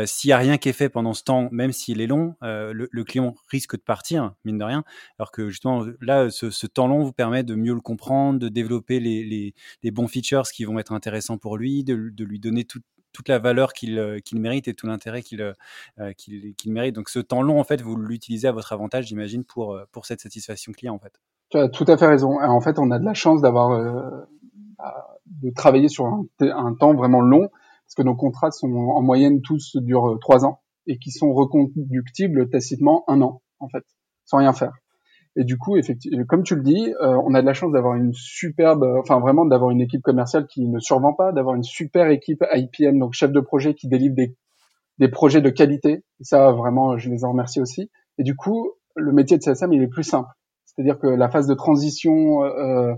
s'il 0.04 0.30
y 0.30 0.32
a 0.32 0.38
rien 0.38 0.58
qui 0.58 0.68
est 0.68 0.72
fait 0.72 0.88
pendant 0.88 1.12
ce 1.12 1.24
temps, 1.24 1.48
même 1.50 1.72
s'il 1.72 2.00
est 2.00 2.06
long, 2.06 2.36
le, 2.40 3.02
client 3.02 3.34
risque 3.50 3.74
de 3.74 3.82
partir 3.82 4.32
mine 4.44 4.58
de 4.58 4.64
rien. 4.64 4.84
Alors 5.18 5.32
que 5.32 5.50
justement 5.50 5.84
là, 6.00 6.30
ce, 6.30 6.66
temps 6.68 6.86
long 6.86 7.02
vous 7.02 7.12
permet 7.12 7.42
de 7.42 7.56
mieux 7.56 7.74
le 7.74 7.80
comprendre, 7.80 8.38
de 8.38 8.48
développer 8.48 9.00
les, 9.00 9.52
les, 9.82 9.90
bons 9.90 10.06
features 10.06 10.44
qui 10.44 10.64
vont 10.66 10.78
être 10.78 10.92
intéressants 10.92 11.36
pour 11.36 11.56
lui, 11.56 11.82
de, 11.82 12.10
de 12.12 12.24
lui 12.24 12.38
donner 12.38 12.62
tout, 12.62 12.80
toute 13.12 13.28
la 13.28 13.38
valeur 13.38 13.72
qu'il 13.72 13.98
euh, 13.98 14.18
qu'il 14.20 14.40
mérite 14.40 14.68
et 14.68 14.74
tout 14.74 14.86
l'intérêt 14.86 15.22
qu'il 15.22 15.42
euh, 15.42 15.52
euh, 16.00 16.12
qu'il 16.12 16.72
mérite. 16.72 16.94
Donc 16.94 17.08
ce 17.08 17.18
temps 17.18 17.42
long, 17.42 17.60
en 17.60 17.64
fait, 17.64 17.80
vous 17.80 17.96
l'utilisez 17.96 18.48
à 18.48 18.52
votre 18.52 18.72
avantage, 18.72 19.06
j'imagine, 19.06 19.44
pour, 19.44 19.78
pour 19.92 20.06
cette 20.06 20.20
satisfaction 20.20 20.72
client, 20.72 20.94
en 20.94 20.98
fait. 20.98 21.12
Tu 21.50 21.58
as 21.58 21.68
tout 21.68 21.84
à 21.86 21.96
fait 21.96 22.06
raison. 22.06 22.40
En 22.40 22.60
fait, 22.60 22.78
on 22.78 22.90
a 22.90 22.98
de 22.98 23.04
la 23.04 23.14
chance 23.14 23.42
d'avoir 23.42 23.70
bah, 24.78 25.18
de 25.26 25.50
travailler 25.50 25.88
sur 25.88 26.06
un, 26.06 26.24
un, 26.40 26.74
temps 26.74 26.94
vraiment 26.94 27.20
long, 27.20 27.48
parce 27.86 27.94
que 27.96 28.02
nos 28.02 28.16
contrats 28.16 28.50
sont 28.50 28.72
en 28.72 29.02
moyenne 29.02 29.42
tous 29.42 29.76
durent 29.76 30.18
trois 30.20 30.44
ans 30.44 30.60
et 30.86 30.98
qui 30.98 31.10
sont 31.10 31.32
reconductibles 31.32 32.48
tacitement 32.48 33.04
un 33.06 33.20
an, 33.20 33.42
en 33.60 33.68
fait, 33.68 33.84
sans 34.24 34.38
rien 34.38 34.52
faire. 34.52 34.72
Et 35.36 35.44
du 35.44 35.56
coup, 35.56 35.76
effectivement, 35.76 36.24
comme 36.24 36.42
tu 36.42 36.54
le 36.54 36.62
dis, 36.62 36.92
euh, 37.00 37.16
on 37.24 37.34
a 37.34 37.40
de 37.40 37.46
la 37.46 37.54
chance 37.54 37.72
d'avoir 37.72 37.94
une 37.94 38.12
superbe, 38.12 38.84
enfin 38.98 39.18
vraiment 39.18 39.46
d'avoir 39.46 39.70
une 39.70 39.80
équipe 39.80 40.02
commerciale 40.02 40.46
qui 40.46 40.68
ne 40.68 40.78
survend 40.78 41.14
pas, 41.14 41.32
d'avoir 41.32 41.54
une 41.54 41.62
super 41.62 42.08
équipe 42.10 42.44
IPM, 42.52 42.98
donc 42.98 43.14
chef 43.14 43.32
de 43.32 43.40
projet 43.40 43.74
qui 43.74 43.88
délivre 43.88 44.14
des, 44.14 44.36
des 44.98 45.08
projets 45.08 45.40
de 45.40 45.50
qualité. 45.50 46.04
Et 46.20 46.24
ça, 46.24 46.52
vraiment, 46.52 46.98
je 46.98 47.10
les 47.10 47.24
en 47.24 47.30
remercie 47.30 47.60
aussi. 47.60 47.90
Et 48.18 48.24
du 48.24 48.36
coup, 48.36 48.72
le 48.94 49.12
métier 49.12 49.38
de 49.38 49.42
CSM, 49.42 49.72
il 49.72 49.82
est 49.82 49.88
plus 49.88 50.04
simple. 50.04 50.28
C'est-à-dire 50.64 50.98
que 50.98 51.06
la 51.06 51.28
phase 51.28 51.46
de 51.46 51.54
transition, 51.54 52.44
euh, 52.44 52.94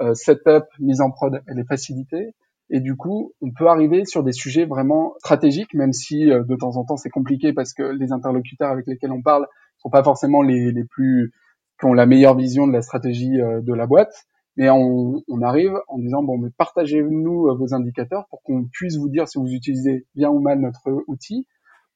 euh, 0.00 0.14
setup, 0.14 0.64
mise 0.78 1.00
en 1.00 1.10
prod, 1.10 1.42
elle 1.46 1.58
est 1.58 1.66
facilitée. 1.66 2.34
Et 2.70 2.80
du 2.80 2.96
coup, 2.96 3.32
on 3.42 3.50
peut 3.50 3.66
arriver 3.66 4.04
sur 4.04 4.22
des 4.22 4.32
sujets 4.32 4.64
vraiment 4.64 5.14
stratégiques, 5.18 5.74
même 5.74 5.92
si 5.92 6.30
euh, 6.30 6.44
de 6.44 6.56
temps 6.56 6.76
en 6.76 6.84
temps 6.84 6.96
c'est 6.96 7.10
compliqué 7.10 7.52
parce 7.52 7.74
que 7.74 7.82
les 7.82 8.12
interlocuteurs 8.12 8.70
avec 8.70 8.86
lesquels 8.86 9.10
on 9.10 9.22
parle 9.22 9.46
sont 9.78 9.90
pas 9.90 10.04
forcément 10.04 10.40
les, 10.42 10.70
les 10.70 10.84
plus 10.84 11.32
qui 11.80 11.86
ont 11.86 11.94
la 11.94 12.06
meilleure 12.06 12.36
vision 12.36 12.66
de 12.66 12.72
la 12.72 12.82
stratégie 12.82 13.40
euh, 13.40 13.60
de 13.62 13.72
la 13.72 13.86
boîte. 13.86 14.26
Mais 14.56 14.68
on, 14.68 15.22
on 15.28 15.42
arrive 15.42 15.72
en 15.88 15.98
disant 15.98 16.22
bon, 16.22 16.38
mais 16.38 16.50
partagez-nous 16.56 17.48
euh, 17.48 17.54
vos 17.54 17.74
indicateurs 17.74 18.26
pour 18.28 18.42
qu'on 18.42 18.66
puisse 18.70 18.98
vous 18.98 19.08
dire 19.08 19.26
si 19.26 19.38
vous 19.38 19.48
utilisez 19.48 20.06
bien 20.14 20.28
ou 20.28 20.40
mal 20.40 20.60
notre 20.60 21.04
outil, 21.06 21.46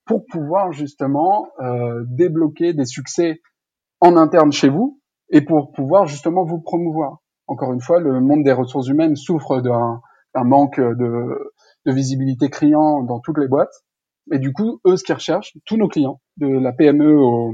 pour 0.07 0.25
pouvoir 0.27 0.73
justement 0.73 1.49
euh, 1.61 2.03
débloquer 2.07 2.73
des 2.73 2.87
succès 2.87 3.41
en 4.01 4.17
interne 4.17 4.53
chez 4.53 4.69
vous 4.69 5.01
et 5.31 5.43
pour 5.43 5.73
pouvoir 5.73 6.07
justement 6.07 6.45
vous 6.45 6.61
promouvoir. 6.61 7.19
Encore 7.47 7.73
une 7.73 7.81
fois, 7.81 8.01
le 8.01 8.21
monde 8.21 8.43
des 8.43 8.53
ressources 8.53 8.89
humaines 8.89 9.17
souffre 9.17 9.61
d'un 9.61 10.01
manque 10.45 10.81
de, 10.81 11.53
de, 11.85 11.93
visibilité 11.93 12.49
client 12.49 13.03
dans 13.03 13.21
toutes 13.21 13.39
les 13.39 13.49
boîtes. 13.49 13.83
Et 14.33 14.39
du 14.39 14.53
coup, 14.53 14.81
eux, 14.87 14.97
ce 14.97 15.05
qu'ils 15.05 15.15
recherchent, 15.15 15.55
tous 15.67 15.77
nos 15.77 15.89
clients, 15.89 16.21
de 16.39 16.47
la 16.47 16.73
PME 16.73 17.15
au, 17.17 17.53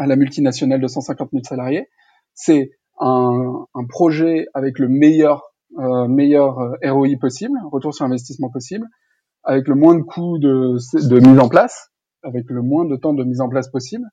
à 0.00 0.06
la 0.06 0.16
multinationale 0.16 0.80
de 0.80 0.86
150 0.86 1.28
000 1.30 1.42
salariés. 1.44 1.86
C'est 2.32 2.70
un, 2.98 3.66
projet 3.88 4.46
avec 4.54 4.78
le 4.78 4.88
meilleur 4.88 5.42
euh, 5.78 6.08
meilleur 6.08 6.58
euh, 6.58 6.92
ROI 6.92 7.16
possible, 7.20 7.56
retour 7.70 7.94
sur 7.94 8.04
investissement 8.04 8.50
possible, 8.50 8.86
avec 9.44 9.68
le 9.68 9.74
moins 9.74 9.94
de 9.94 10.02
coûts 10.02 10.38
de, 10.38 10.76
mise 11.20 11.38
en 11.38 11.48
place, 11.48 11.90
avec 12.22 12.44
le 12.48 12.62
moins 12.62 12.84
de 12.86 12.96
temps 12.96 13.14
de 13.14 13.24
mise 13.24 13.40
en 13.40 13.48
place 13.48 13.70
possible. 13.70 14.04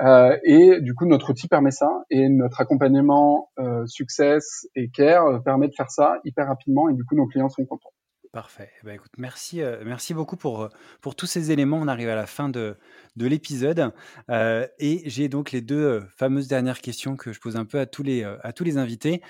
Euh, 0.00 0.36
et 0.44 0.80
du 0.80 0.94
coup, 0.94 1.06
notre 1.06 1.30
outil 1.30 1.48
permet 1.48 1.70
ça, 1.70 1.88
et 2.10 2.28
notre 2.28 2.60
accompagnement 2.60 3.48
euh, 3.58 3.86
Success 3.86 4.66
et 4.74 4.90
Care 4.90 5.42
permet 5.44 5.68
de 5.68 5.74
faire 5.74 5.90
ça 5.90 6.18
hyper 6.24 6.48
rapidement, 6.48 6.88
et 6.88 6.94
du 6.94 7.04
coup, 7.04 7.16
nos 7.16 7.26
clients 7.26 7.48
sont 7.48 7.64
contents. 7.64 7.92
Parfait. 8.32 8.70
Eh 8.82 8.86
ben, 8.86 8.94
écoute, 8.94 9.12
merci, 9.16 9.62
euh, 9.62 9.82
merci 9.86 10.12
beaucoup 10.12 10.36
pour, 10.36 10.60
euh, 10.60 10.68
pour 11.00 11.16
tous 11.16 11.24
ces 11.24 11.50
éléments. 11.50 11.78
On 11.78 11.88
arrive 11.88 12.10
à 12.10 12.14
la 12.14 12.26
fin 12.26 12.50
de, 12.50 12.76
de 13.16 13.26
l'épisode. 13.26 13.90
Euh, 14.28 14.66
et 14.78 15.08
j'ai 15.08 15.30
donc 15.30 15.50
les 15.50 15.62
deux 15.62 16.02
fameuses 16.14 16.46
dernières 16.46 16.82
questions 16.82 17.16
que 17.16 17.32
je 17.32 17.40
pose 17.40 17.56
un 17.56 17.64
peu 17.64 17.80
à 17.80 17.86
tous 17.86 18.02
les, 18.02 18.24
à 18.24 18.52
tous 18.52 18.64
les 18.64 18.76
invités 18.76 19.22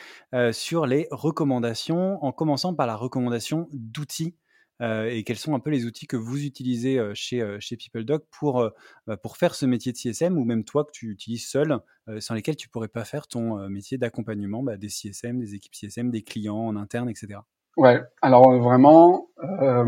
sur 0.53 0.87
les 0.87 1.07
recommandations, 1.13 2.23
en 2.25 2.33
commençant 2.33 2.75
par 2.75 2.87
la 2.87 2.97
recommandation 2.97 3.69
d'outils. 3.73 4.37
et 4.81 5.25
quels 5.25 5.39
sont 5.39 5.55
un 5.55 5.61
peu 5.61 5.71
les 5.71 5.85
outils 5.87 6.07
que 6.07 6.17
vous 6.17 6.45
utilisez 6.45 7.01
chez, 7.15 7.57
chez 7.61 7.77
PeopleDoc 7.77 8.25
pour, 8.31 8.69
bah, 9.07 9.17
pour 9.17 9.37
faire 9.37 9.55
ce 9.55 9.67
métier 9.67 9.93
de 9.93 9.97
CSM 9.97 10.37
ou 10.39 10.45
même 10.45 10.65
toi 10.65 10.85
que 10.85 10.93
tu 10.93 11.11
utilises 11.11 11.47
seul, 11.47 11.79
sans 12.19 12.35
lesquels 12.35 12.57
tu 12.57 12.69
pourrais 12.69 12.89
pas 12.89 13.05
faire 13.05 13.27
ton 13.29 13.69
métier 13.69 13.99
d'accompagnement 13.99 14.63
bah, 14.63 14.77
des 14.77 14.89
CSM, 14.89 15.39
des 15.39 15.55
équipes 15.55 15.75
CSM, 15.75 16.11
des 16.11 16.23
clients 16.23 16.57
en 16.57 16.77
interne, 16.77 17.09
etc. 17.09 17.41
Ouais, 17.79 18.01
alors 18.23 18.51
euh, 18.51 18.59
vraiment, 18.59 19.29
euh, 19.39 19.85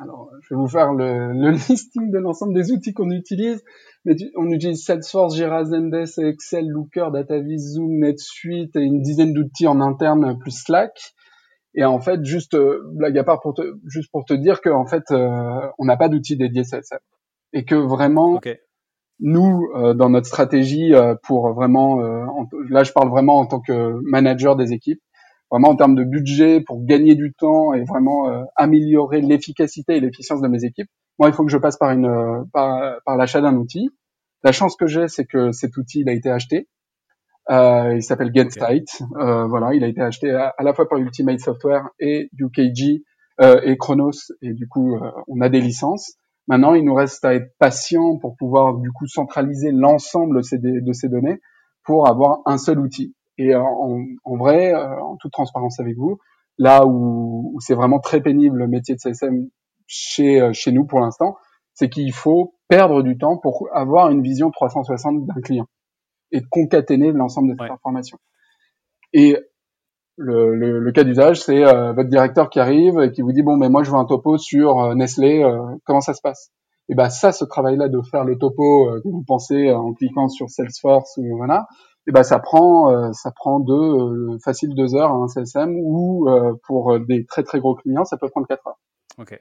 alors 0.00 0.30
je 0.40 0.54
vais 0.54 0.60
vous 0.60 0.68
faire 0.68 0.92
le, 0.92 1.32
le 1.32 1.50
listing 1.68 2.12
de 2.12 2.18
l'ensemble 2.18 2.54
des 2.54 2.70
outils 2.70 2.94
qu'on 2.94 3.10
utilise. 3.10 3.60
Mais 4.04 4.14
on 4.36 4.48
utilise 4.52 4.84
Salesforce, 4.84 5.34
Jira, 5.34 5.64
Zendesk, 5.64 6.20
Excel, 6.20 6.68
Looker, 6.68 7.08
DataVis, 7.12 7.58
Zoom, 7.58 7.98
NetSuite 7.98 8.76
et 8.76 8.82
une 8.82 9.02
dizaine 9.02 9.34
d'outils 9.34 9.66
en 9.66 9.80
interne 9.80 10.38
plus 10.38 10.62
Slack. 10.62 11.12
Et 11.74 11.84
en 11.84 11.98
fait, 11.98 12.24
juste 12.24 12.54
euh, 12.54 12.80
blague 12.94 13.18
à 13.18 13.24
part 13.24 13.40
pour 13.40 13.54
te, 13.54 13.62
juste 13.86 14.12
pour 14.12 14.24
te 14.24 14.32
dire 14.32 14.60
qu'en 14.60 14.86
fait, 14.86 15.10
euh, 15.10 15.68
on 15.76 15.86
n'a 15.86 15.96
pas 15.96 16.08
d'outils 16.08 16.36
dédiés 16.36 16.62
CSM 16.62 17.00
et 17.52 17.64
que 17.64 17.74
vraiment. 17.74 18.40
Nous, 19.22 19.68
euh, 19.76 19.92
dans 19.92 20.08
notre 20.08 20.28
stratégie 20.28 20.94
pour 21.24 21.52
vraiment, 21.52 22.00
là 22.70 22.84
je 22.84 22.92
parle 22.92 23.10
vraiment 23.10 23.36
en 23.36 23.44
tant 23.44 23.60
que 23.60 24.00
manager 24.02 24.56
des 24.56 24.72
équipes, 24.72 25.02
vraiment 25.50 25.70
en 25.70 25.76
termes 25.76 25.94
de 25.94 26.04
budget 26.04 26.60
pour 26.60 26.84
gagner 26.84 27.14
du 27.14 27.32
temps 27.32 27.72
et 27.72 27.84
vraiment 27.84 28.28
euh, 28.28 28.44
améliorer 28.56 29.20
l'efficacité 29.20 29.96
et 29.96 30.00
l'efficience 30.00 30.40
de 30.40 30.48
mes 30.48 30.64
équipes, 30.64 30.88
moi 31.18 31.28
il 31.28 31.34
faut 31.34 31.44
que 31.44 31.50
je 31.50 31.58
passe 31.58 31.76
par 31.76 31.90
une 31.90 32.06
euh, 32.06 32.42
par, 32.52 33.00
par 33.04 33.16
l'achat 33.16 33.40
d'un 33.40 33.56
outil. 33.56 33.90
La 34.42 34.52
chance 34.52 34.76
que 34.76 34.86
j'ai, 34.86 35.08
c'est 35.08 35.26
que 35.26 35.52
cet 35.52 35.76
outil 35.76 36.00
il 36.00 36.08
a 36.08 36.12
été 36.12 36.30
acheté. 36.30 36.68
Euh, 37.50 37.94
il 37.96 38.02
s'appelle 38.02 38.30
GetState. 38.32 39.02
Euh, 39.18 39.46
voilà, 39.46 39.74
il 39.74 39.82
a 39.82 39.88
été 39.88 40.00
acheté 40.00 40.30
à, 40.30 40.54
la 40.60 40.72
fois 40.72 40.88
par 40.88 40.98
Ultimate 40.98 41.40
Software 41.40 41.88
et 41.98 42.30
UKG 42.38 43.02
et 43.42 43.78
Chronos 43.78 44.32
et 44.42 44.52
du 44.52 44.68
coup 44.68 44.98
on 45.26 45.40
a 45.40 45.48
des 45.48 45.62
licences. 45.62 46.12
Maintenant, 46.46 46.74
il 46.74 46.84
nous 46.84 46.94
reste 46.94 47.24
à 47.24 47.34
être 47.34 47.54
patient 47.58 48.18
pour 48.18 48.36
pouvoir 48.36 48.76
du 48.76 48.90
coup 48.90 49.06
centraliser 49.06 49.72
l'ensemble 49.72 50.42
de 50.42 50.92
ces 50.92 51.08
données 51.08 51.40
pour 51.84 52.06
avoir 52.06 52.40
un 52.44 52.58
seul 52.58 52.78
outil. 52.78 53.14
Et 53.40 53.54
euh, 53.54 53.62
en, 53.62 54.04
en 54.24 54.36
vrai, 54.36 54.74
euh, 54.74 55.00
en 55.00 55.16
toute 55.16 55.32
transparence 55.32 55.80
avec 55.80 55.96
vous, 55.96 56.18
là 56.58 56.84
où, 56.84 57.52
où 57.54 57.60
c'est 57.60 57.74
vraiment 57.74 57.98
très 57.98 58.20
pénible 58.20 58.58
le 58.58 58.68
métier 58.68 58.94
de 58.94 59.00
CSM 59.00 59.48
chez, 59.86 60.42
euh, 60.42 60.52
chez 60.52 60.72
nous 60.72 60.84
pour 60.84 61.00
l'instant, 61.00 61.36
c'est 61.72 61.88
qu'il 61.88 62.12
faut 62.12 62.52
perdre 62.68 63.02
du 63.02 63.16
temps 63.16 63.38
pour 63.38 63.66
avoir 63.72 64.10
une 64.10 64.20
vision 64.20 64.50
360 64.50 65.24
d'un 65.24 65.40
client 65.40 65.64
et 66.32 66.42
concaténer 66.50 67.12
l'ensemble 67.12 67.52
de 67.52 67.56
cette 67.58 67.70
information. 67.70 68.18
Et 69.14 69.38
le, 70.16 70.54
le, 70.54 70.78
le 70.78 70.92
cas 70.92 71.02
d'usage, 71.02 71.40
c'est 71.40 71.62
votre 71.62 72.10
directeur 72.10 72.50
qui 72.50 72.60
arrive 72.60 73.00
et 73.00 73.10
qui 73.10 73.22
vous 73.22 73.32
dit 73.32 73.42
bon, 73.42 73.56
mais 73.56 73.70
moi 73.70 73.82
je 73.82 73.90
veux 73.90 73.96
un 73.96 74.04
topo 74.04 74.36
sur 74.36 74.94
Nestlé, 74.94 75.42
comment 75.84 76.02
ça 76.02 76.12
se 76.12 76.20
passe? 76.20 76.52
Et 76.90 76.94
ben 76.94 77.08
ça, 77.08 77.32
ce 77.32 77.44
travail-là 77.44 77.88
de 77.88 78.00
faire 78.02 78.24
le 78.24 78.36
topo 78.36 78.90
que 79.02 79.08
vous 79.08 79.24
pensez 79.26 79.72
en 79.72 79.94
cliquant 79.94 80.28
sur 80.28 80.50
Salesforce 80.50 81.16
ou 81.16 81.36
voilà, 81.38 81.66
et 82.10 82.12
ben 82.12 82.24
ça 82.24 82.40
prend 82.40 83.12
ça 83.12 83.30
prend 83.30 83.60
deux 83.60 84.38
facile 84.44 84.74
deux 84.74 84.96
heures 84.96 85.12
un 85.12 85.28
CSM 85.28 85.76
ou 85.76 86.28
pour 86.66 86.98
des 86.98 87.24
très 87.24 87.44
très 87.44 87.60
gros 87.60 87.76
clients, 87.76 88.04
ça 88.04 88.16
peut 88.16 88.28
prendre 88.28 88.48
quatre 88.48 88.66
heures. 88.66 88.78
Ok. 89.18 89.40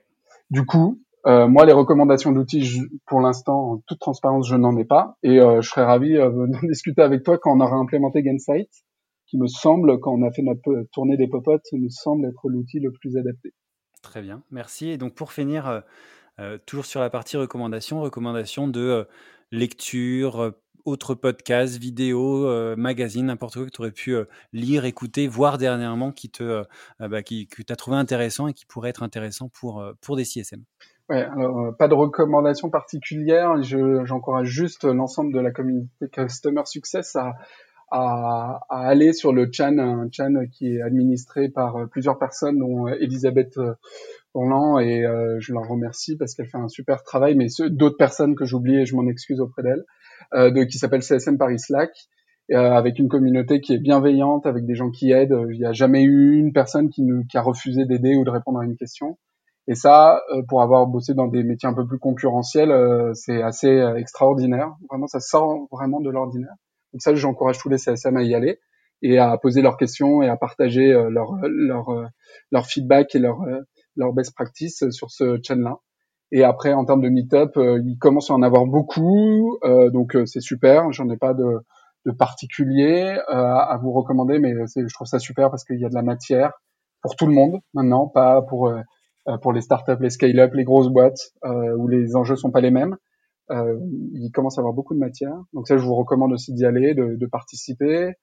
Du 0.51 0.65
coup, 0.65 0.99
euh, 1.25 1.47
moi, 1.47 1.65
les 1.65 1.73
recommandations 1.73 2.31
d'outils, 2.31 2.81
pour 3.05 3.21
l'instant, 3.21 3.71
en 3.71 3.77
toute 3.87 3.99
transparence, 3.99 4.47
je 4.47 4.55
n'en 4.55 4.77
ai 4.77 4.85
pas. 4.85 5.17
Et 5.23 5.39
euh, 5.39 5.61
je 5.61 5.69
serais 5.69 5.83
ravi 5.83 6.15
euh, 6.15 6.29
de 6.29 6.67
discuter 6.67 7.01
avec 7.01 7.23
toi 7.23 7.37
quand 7.37 7.55
on 7.55 7.59
aura 7.59 7.75
implémenté 7.75 8.23
Gainsight, 8.23 8.69
qui 9.27 9.37
me 9.37 9.47
semble, 9.47 9.99
quand 9.99 10.13
on 10.13 10.23
a 10.25 10.31
fait 10.31 10.41
notre 10.41 10.87
tournée 10.91 11.17
des 11.17 11.27
popotes, 11.27 11.65
me 11.73 11.89
semble 11.89 12.27
être 12.27 12.49
l'outil 12.49 12.79
le 12.79 12.91
plus 12.91 13.17
adapté. 13.17 13.53
Très 14.01 14.21
bien, 14.21 14.43
merci. 14.51 14.89
Et 14.89 14.97
donc 14.97 15.13
pour 15.13 15.33
finir, 15.33 15.83
toujours 16.65 16.85
sur 16.85 17.01
la 17.01 17.09
partie 17.09 17.35
recommandations, 17.35 18.01
recommandations 18.01 18.69
de 18.69 19.05
lecture, 19.51 20.53
autres 20.85 21.15
podcasts, 21.15 21.77
vidéos, 21.77 22.45
euh, 22.47 22.75
magazines, 22.75 23.27
n'importe 23.27 23.55
quoi 23.55 23.65
que 23.65 23.71
tu 23.71 23.81
aurais 23.81 23.91
pu 23.91 24.11
euh, 24.11 24.25
lire, 24.53 24.85
écouter, 24.85 25.27
voir 25.27 25.57
dernièrement 25.57 26.11
qui 26.11 26.29
te, 26.29 26.43
euh, 26.43 26.63
bah, 26.99 27.23
qui, 27.23 27.47
que 27.47 27.61
tu 27.61 27.71
as 27.71 27.75
trouvé 27.75 27.97
intéressant 27.97 28.47
et 28.47 28.53
qui 28.53 28.65
pourrait 28.65 28.89
être 28.89 29.03
intéressant 29.03 29.49
pour, 29.49 29.83
pour 30.01 30.15
des 30.15 30.25
CSM 30.25 30.63
Ouais, 31.09 31.23
alors 31.23 31.75
pas 31.75 31.87
de 31.87 31.95
recommandations 31.95 32.69
particulières. 32.69 33.61
j'encourage 33.63 34.47
juste 34.47 34.83
l'ensemble 34.83 35.33
de 35.33 35.39
la 35.39 35.49
communauté 35.49 36.07
Customer 36.11 36.61
Success 36.65 37.15
à, 37.15 37.33
à, 37.89 38.59
à, 38.69 38.87
aller 38.87 39.13
sur 39.13 39.33
le 39.33 39.49
Chan, 39.51 39.79
un 39.79 40.07
Chan 40.11 40.33
qui 40.51 40.75
est 40.75 40.81
administré 40.83 41.49
par 41.49 41.89
plusieurs 41.89 42.19
personnes, 42.19 42.59
dont 42.59 42.87
Elisabeth 42.87 43.59
Roland, 44.35 44.77
et 44.77 45.03
je 45.39 45.51
leur 45.51 45.67
remercie 45.67 46.15
parce 46.15 46.35
qu'elle 46.35 46.45
fait 46.45 46.59
un 46.59 46.67
super 46.67 47.01
travail, 47.01 47.33
mais 47.33 47.47
d'autres 47.71 47.97
personnes 47.97 48.35
que 48.35 48.45
j'oublie 48.45 48.75
et 48.75 48.85
je 48.85 48.95
m'en 48.95 49.07
excuse 49.07 49.41
auprès 49.41 49.63
d'elle. 49.63 49.85
Euh, 50.35 50.51
de, 50.51 50.63
qui 50.63 50.77
s'appelle 50.77 51.01
CSM 51.01 51.39
Paris 51.39 51.57
Slack, 51.57 51.89
euh, 52.51 52.71
avec 52.73 52.99
une 52.99 53.09
communauté 53.09 53.61
qui 53.61 53.73
est 53.73 53.79
bienveillante, 53.79 54.45
avec 54.45 54.63
des 54.63 54.75
gens 54.75 54.91
qui 54.91 55.11
aident. 55.11 55.47
Il 55.51 55.57
n'y 55.57 55.65
a 55.65 55.73
jamais 55.73 56.03
eu 56.03 56.37
une 56.37 56.53
personne 56.53 56.89
qui, 56.91 57.01
nous, 57.01 57.25
qui 57.25 57.37
a 57.37 57.41
refusé 57.41 57.85
d'aider 57.85 58.15
ou 58.15 58.23
de 58.23 58.29
répondre 58.29 58.59
à 58.59 58.65
une 58.65 58.75
question. 58.75 59.17
Et 59.67 59.73
ça, 59.73 60.21
euh, 60.31 60.43
pour 60.47 60.61
avoir 60.61 60.85
bossé 60.85 61.15
dans 61.15 61.27
des 61.27 61.43
métiers 61.43 61.67
un 61.67 61.73
peu 61.73 61.87
plus 61.87 61.97
concurrentiels, 61.97 62.71
c'est 63.15 63.41
assez 63.41 63.69
extraordinaire. 63.97 64.75
Vraiment, 64.89 65.07
ça 65.07 65.19
sort 65.19 65.67
vraiment 65.71 65.99
de 65.99 66.11
l'ordinaire. 66.11 66.53
Donc 66.93 67.01
ça, 67.01 67.15
j'encourage 67.15 67.57
tous 67.57 67.69
les 67.69 67.79
CSM 67.79 68.15
à 68.17 68.21
y 68.21 68.35
aller 68.35 68.59
et 69.01 69.17
à 69.17 69.35
poser 69.37 69.63
leurs 69.63 69.77
questions 69.77 70.21
et 70.21 70.29
à 70.29 70.37
partager 70.37 70.91
leur 71.09 71.37
leur 71.43 72.09
leur 72.51 72.65
feedback 72.65 73.15
et 73.15 73.19
leur 73.19 73.39
leur 73.95 74.13
best 74.13 74.35
practice 74.35 74.83
sur 74.91 75.09
ce 75.11 75.39
channel-là. 75.43 75.77
Et 76.31 76.43
après, 76.43 76.73
en 76.73 76.85
termes 76.85 77.01
de 77.01 77.09
meet-up, 77.09 77.57
euh, 77.57 77.81
il 77.83 77.97
commence 77.97 78.29
à 78.29 78.33
en 78.33 78.43
avoir 78.43 78.65
beaucoup, 78.65 79.57
euh, 79.63 79.89
donc 79.89 80.15
euh, 80.15 80.25
c'est 80.25 80.41
super. 80.41 80.91
J'en 80.91 81.09
ai 81.09 81.17
pas 81.17 81.33
de, 81.33 81.59
de 82.05 82.11
particulier 82.11 83.17
à 83.27 83.77
vous 83.81 83.91
recommander, 83.91 84.39
mais 84.39 84.53
je 84.53 84.93
trouve 84.93 85.07
ça 85.07 85.19
super 85.19 85.49
parce 85.49 85.63
qu'il 85.63 85.79
y 85.79 85.85
a 85.85 85.89
de 85.89 85.95
la 85.95 86.03
matière 86.03 86.53
pour 87.01 87.15
tout 87.15 87.25
le 87.25 87.33
monde 87.33 87.59
maintenant, 87.73 88.07
pas 88.07 88.41
pour 88.41 88.71
pour 89.41 89.53
les 89.53 89.61
startups, 89.61 89.99
les 89.99 90.09
scale-up, 90.09 90.53
les 90.53 90.63
grosses 90.63 90.89
boîtes 90.89 91.33
où 91.43 91.87
les 91.87 92.15
enjeux 92.15 92.37
sont 92.37 92.51
pas 92.51 92.61
les 92.61 92.71
mêmes. 92.71 92.95
il 93.51 94.31
commence 94.33 94.57
à 94.57 94.61
avoir 94.61 94.73
beaucoup 94.73 94.93
de 94.93 94.99
matière, 94.99 95.35
donc 95.53 95.67
ça, 95.67 95.77
je 95.77 95.83
vous 95.83 95.95
recommande 95.95 96.31
aussi 96.31 96.53
d'y 96.53 96.65
aller, 96.65 96.93
de, 96.93 97.15
de 97.15 97.25
participer. 97.25 98.13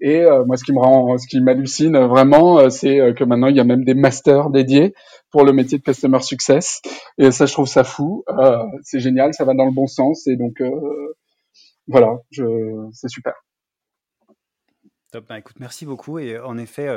Et 0.00 0.22
euh, 0.22 0.44
moi, 0.44 0.56
ce 0.56 0.64
qui 0.64 0.72
me 0.72 0.80
rend, 0.80 1.16
ce 1.18 1.26
qui 1.26 1.40
m'hallucine 1.40 1.96
vraiment, 1.98 2.58
euh, 2.58 2.68
c'est 2.68 3.00
euh, 3.00 3.12
que 3.12 3.24
maintenant 3.24 3.48
il 3.48 3.56
y 3.56 3.60
a 3.60 3.64
même 3.64 3.84
des 3.84 3.94
masters 3.94 4.50
dédiés 4.50 4.94
pour 5.30 5.44
le 5.44 5.52
métier 5.52 5.78
de 5.78 5.82
customer 5.82 6.20
success. 6.20 6.82
Et 7.18 7.30
ça, 7.30 7.46
je 7.46 7.52
trouve 7.52 7.66
ça 7.66 7.84
fou. 7.84 8.24
c'est 8.82 9.00
génial, 9.00 9.34
ça 9.34 9.44
va 9.44 9.54
dans 9.54 9.64
le 9.64 9.72
bon 9.72 9.86
sens. 9.86 10.26
Et 10.26 10.36
donc, 10.36 10.62
voilà, 11.88 12.18
c'est 12.30 13.08
super. 13.08 13.34
Bah, 15.20 15.38
écoute, 15.38 15.56
merci 15.60 15.86
beaucoup. 15.86 16.18
Et 16.18 16.38
en 16.38 16.58
effet, 16.58 16.88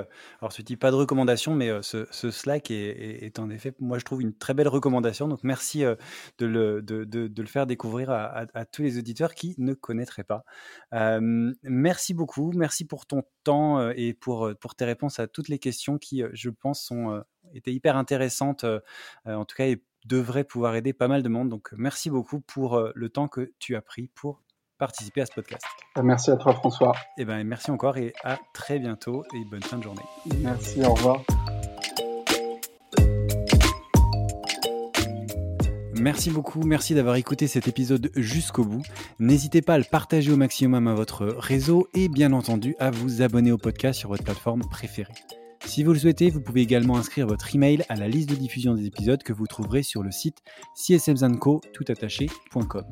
alors 0.41 0.51
tu 0.53 0.63
dis 0.63 0.75
pas 0.75 0.91
de 0.91 0.95
recommandation, 0.95 1.53
mais 1.53 1.69
ce, 1.81 2.05
Slack 2.31 2.71
est, 2.71 3.39
en 3.39 3.49
effet, 3.49 3.73
moi 3.79 3.99
je 3.99 4.05
trouve 4.05 4.21
une 4.21 4.33
très 4.33 4.53
belle 4.53 4.67
recommandation. 4.67 5.27
Donc 5.27 5.43
merci 5.43 5.83
de, 5.83 6.45
le, 6.45 6.81
de, 6.81 7.03
de, 7.03 7.41
le 7.41 7.47
faire 7.47 7.67
découvrir 7.67 8.09
à, 8.11 8.65
tous 8.65 8.81
les 8.81 8.97
auditeurs 8.97 9.35
qui 9.35 9.55
ne 9.57 9.73
connaîtraient 9.73 10.23
pas. 10.23 10.43
merci 11.63 12.13
beaucoup. 12.13 12.51
Merci 12.53 12.85
pour 12.85 13.05
ton 13.05 13.23
temps 13.43 13.89
et 13.91 14.13
pour, 14.13 14.51
pour 14.59 14.75
tes 14.75 14.85
réponses 14.85 15.19
à 15.19 15.27
toutes 15.27 15.49
les 15.49 15.59
questions 15.59 15.97
qui, 15.97 16.23
je 16.33 16.49
pense, 16.49 16.81
sont, 16.81 17.23
étaient 17.53 17.73
hyper 17.73 17.97
intéressantes, 17.97 18.65
en 19.25 19.45
tout 19.45 19.55
cas, 19.55 19.67
et 19.67 19.83
devraient 20.05 20.43
pouvoir 20.43 20.75
aider 20.75 20.93
pas 20.93 21.07
mal 21.07 21.23
de 21.23 21.29
monde. 21.29 21.49
Donc 21.49 21.71
merci 21.77 22.09
beaucoup 22.09 22.41
pour 22.41 22.81
le 22.93 23.09
temps 23.09 23.27
que 23.27 23.53
tu 23.59 23.75
as 23.75 23.81
pris 23.81 24.07
pour 24.07 24.43
participer 24.77 25.21
à 25.21 25.25
ce 25.25 25.33
podcast. 25.33 25.63
Euh, 25.97 26.03
merci 26.03 26.31
à 26.31 26.37
toi 26.37 26.53
François. 26.53 26.93
Et 27.17 27.21
eh 27.21 27.25
ben, 27.25 27.43
merci 27.43 27.71
encore 27.71 27.97
et 27.97 28.13
à 28.23 28.37
très 28.53 28.79
bientôt 28.79 29.23
et 29.33 29.43
bonne 29.49 29.63
fin 29.63 29.77
de 29.77 29.83
journée. 29.83 30.01
Merci, 30.41 30.83
au 30.83 30.93
revoir. 30.93 31.21
Merci 35.99 36.29
beaucoup, 36.29 36.61
merci 36.61 36.93
d'avoir 36.93 37.15
écouté 37.15 37.47
cet 37.47 37.67
épisode 37.67 38.11
jusqu'au 38.15 38.63
bout. 38.63 38.83
N'hésitez 39.19 39.61
pas 39.61 39.73
à 39.73 39.77
le 39.77 39.83
partager 39.83 40.31
au 40.31 40.37
maximum 40.37 40.87
à 40.87 40.93
votre 40.93 41.25
réseau 41.25 41.87
et 41.95 42.07
bien 42.07 42.33
entendu 42.33 42.75
à 42.79 42.91
vous 42.91 43.23
abonner 43.23 43.51
au 43.51 43.57
podcast 43.57 43.99
sur 43.99 44.09
votre 44.09 44.23
plateforme 44.23 44.61
préférée. 44.69 45.13
Si 45.65 45.83
vous 45.83 45.93
le 45.93 45.99
souhaitez, 45.99 46.29
vous 46.29 46.39
pouvez 46.39 46.61
également 46.61 46.97
inscrire 46.97 47.27
votre 47.27 47.53
email 47.53 47.83
à 47.89 47.95
la 47.95 48.07
liste 48.07 48.29
de 48.29 48.35
diffusion 48.35 48.73
des 48.73 48.85
épisodes 48.85 49.21
que 49.21 49.33
vous 49.33 49.47
trouverez 49.47 49.83
sur 49.83 50.03
le 50.03 50.11
site 50.11 50.37
csmzanco.com. 50.75 52.83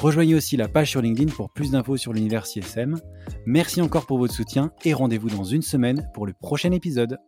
Rejoignez 0.00 0.34
aussi 0.34 0.56
la 0.56 0.68
page 0.68 0.90
sur 0.90 1.02
LinkedIn 1.02 1.32
pour 1.32 1.50
plus 1.50 1.70
d'infos 1.70 1.96
sur 1.96 2.12
l'univers 2.12 2.46
CSM. 2.46 2.98
Merci 3.46 3.80
encore 3.80 4.06
pour 4.06 4.18
votre 4.18 4.34
soutien 4.34 4.72
et 4.84 4.94
rendez-vous 4.94 5.30
dans 5.30 5.44
une 5.44 5.62
semaine 5.62 6.10
pour 6.14 6.26
le 6.26 6.32
prochain 6.32 6.72
épisode. 6.72 7.18